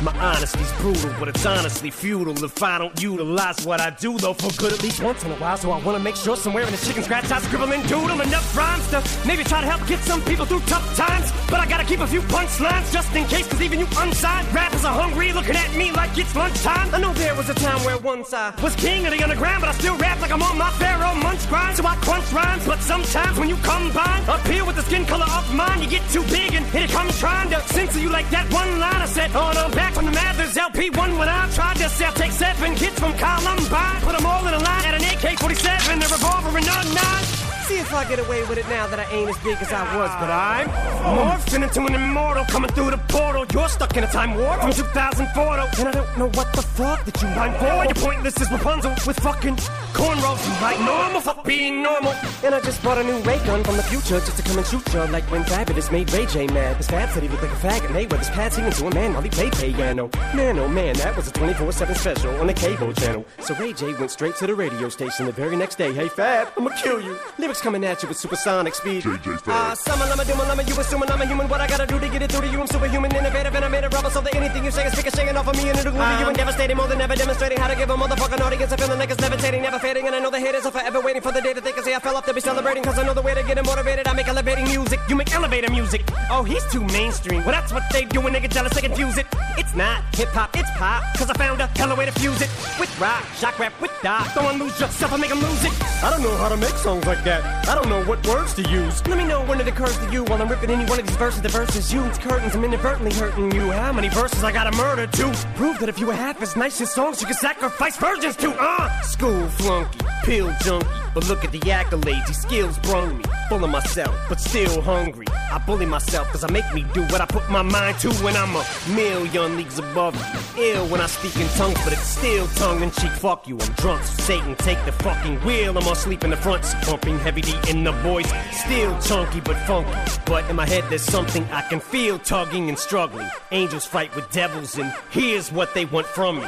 [0.04, 4.34] My honesty's brutal, but it's honestly futile if I don't utilize what I do, though,
[4.34, 5.56] for good at least once in a while.
[5.56, 8.58] So I wanna make sure somewhere in the chicken scratch I scribble and doodle enough
[8.58, 11.32] rhymes to maybe try to help get some people through tough times.
[11.50, 14.84] But I gotta keep a few punchlines just in case, cause even you unsigned rappers
[14.84, 16.94] are hungry looking at me like it's lunchtime.
[16.94, 19.70] I know there was a time where once I was king of the underground, but
[19.70, 21.78] I still rap like I'm on my Pharoahe Monch grind.
[21.78, 25.28] So I crunch rhymes, but sometimes when you combine up here with the skin color
[25.32, 28.30] of mine, you get too big and here it comes trying to censor you like
[28.32, 29.32] that one line I said.
[29.34, 33.00] Oh no, back from the Mathers LP1 when I tried to sell, take seven kids
[33.00, 36.94] from Columbine, put them all in a line at an AK-47, a revolver and a
[36.94, 37.43] nine.
[37.68, 39.96] See if I get away with it now that I ain't as big as I
[39.96, 40.68] was, but I'm
[41.16, 43.46] morphing into an immortal coming through the portal.
[43.54, 46.62] You're stuck in a time warp from 2004, though, and I don't know what the
[46.62, 47.86] fuck that you rhyme for.
[47.86, 49.56] You're pointless as Rapunzel with fucking
[49.96, 50.46] cornrows.
[50.46, 52.14] You like normal, fuck being normal.
[52.44, 54.68] And I just bought a new ray gun from the future just to come and
[54.68, 56.76] shoot you like when Fabolous made Ray J mad.
[56.76, 57.88] His Fab said he looked like a faggot.
[57.88, 60.10] Mayweather's pad singing to a man while he played piano.
[60.36, 63.26] Man, oh man, that was a 24/7 special on the cable channel.
[63.40, 65.94] So Ray J went straight to the radio station the very next day.
[65.94, 67.18] Hey Fab, I'ma kill you.
[67.54, 69.06] Lyrics coming at you with supersonic speed.
[69.46, 71.48] Ah, summer, lama, doom, lama, you assuming I'm a human.
[71.48, 72.60] What I gotta do to get it through to you?
[72.60, 75.38] I'm superhuman, innovative, and I made a rubber so that anything you say is ricocheting
[75.38, 77.68] off of me and it'll glue to you and devastating more than ever, demonstrating how
[77.68, 80.08] to give a motherfucking audience a feeling like it's levitating, never fading.
[80.08, 81.94] And I know the haters are forever waiting for the day that they can say
[81.94, 82.82] I fell off to be celebrating.
[82.82, 84.08] Cause I know the way to get them motivated.
[84.08, 86.02] I make elevating music, you make elevator music.
[86.32, 87.44] Oh, he's too mainstream.
[87.44, 89.28] Well, that's what they do when they get jealous, they confuse it.
[89.60, 91.04] It's not hip hop, it's pop.
[91.18, 92.50] Cause I found a hella way to fuse it
[92.80, 94.28] with rock, shock rap, with dot.
[94.34, 96.04] Don't lose yourself, I make them lose it.
[96.04, 97.43] I don't know how to make songs like that.
[97.68, 99.06] I don't know what words to use.
[99.08, 101.16] Let me know when it occurs to you while I'm ripping any one of these
[101.16, 101.42] verses.
[101.42, 103.72] The verses you, it's curtains, I'm inadvertently hurting you.
[103.72, 106.82] How many verses I gotta murder to prove that if you were half as nice
[106.82, 108.54] as songs, you could sacrifice virgins to?
[108.60, 110.88] Uh, school flunky, pill junkie.
[111.14, 113.24] But look at the accolades, these skills brung me.
[113.50, 115.28] Full of myself, but still hungry.
[115.52, 118.36] I bully myself cause I make me do what I put my mind to when
[118.36, 118.66] I'm a
[118.96, 120.64] million leagues above you.
[120.64, 123.12] Ill when I speak in tongues, but it's still tongue in cheek.
[123.12, 124.04] Fuck you, I'm drunk.
[124.04, 125.78] So Satan, take the fucking wheel.
[125.78, 128.32] I'm asleep in the front, pumping heavy In the voice.
[128.52, 129.92] Still chunky but funky.
[130.26, 133.28] But in my head, there's something I can feel tugging and struggling.
[133.52, 136.48] Angels fight with devils, and here's what they want from me.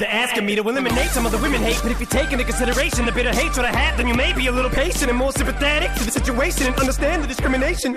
[0.00, 2.42] They're asking me to eliminate some of the women hate, but if you take into
[2.42, 5.30] consideration the bitter hatred I have, then you may be a little patient and more
[5.30, 7.92] sympathetic to the situation and understand the discrimination.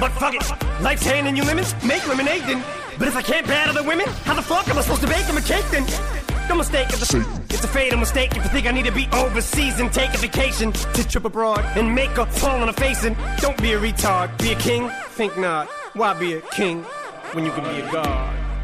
[0.00, 0.42] But fuck it,
[0.82, 2.64] life's handing you lemons, make lemonade then.
[2.98, 5.26] But if I can't battle the women, how the fuck am I supposed to bake
[5.26, 5.86] them a cake then?
[6.48, 7.18] No mistake, it's a,
[7.50, 10.18] it's a fatal mistake if you think I need to be overseas and take a
[10.18, 13.78] vacation to trip abroad and make a fall on a face and don't be a
[13.80, 14.90] retard, be a king?
[15.10, 15.68] Think not.
[15.94, 16.82] Why be a king
[17.32, 18.55] when you can be a god?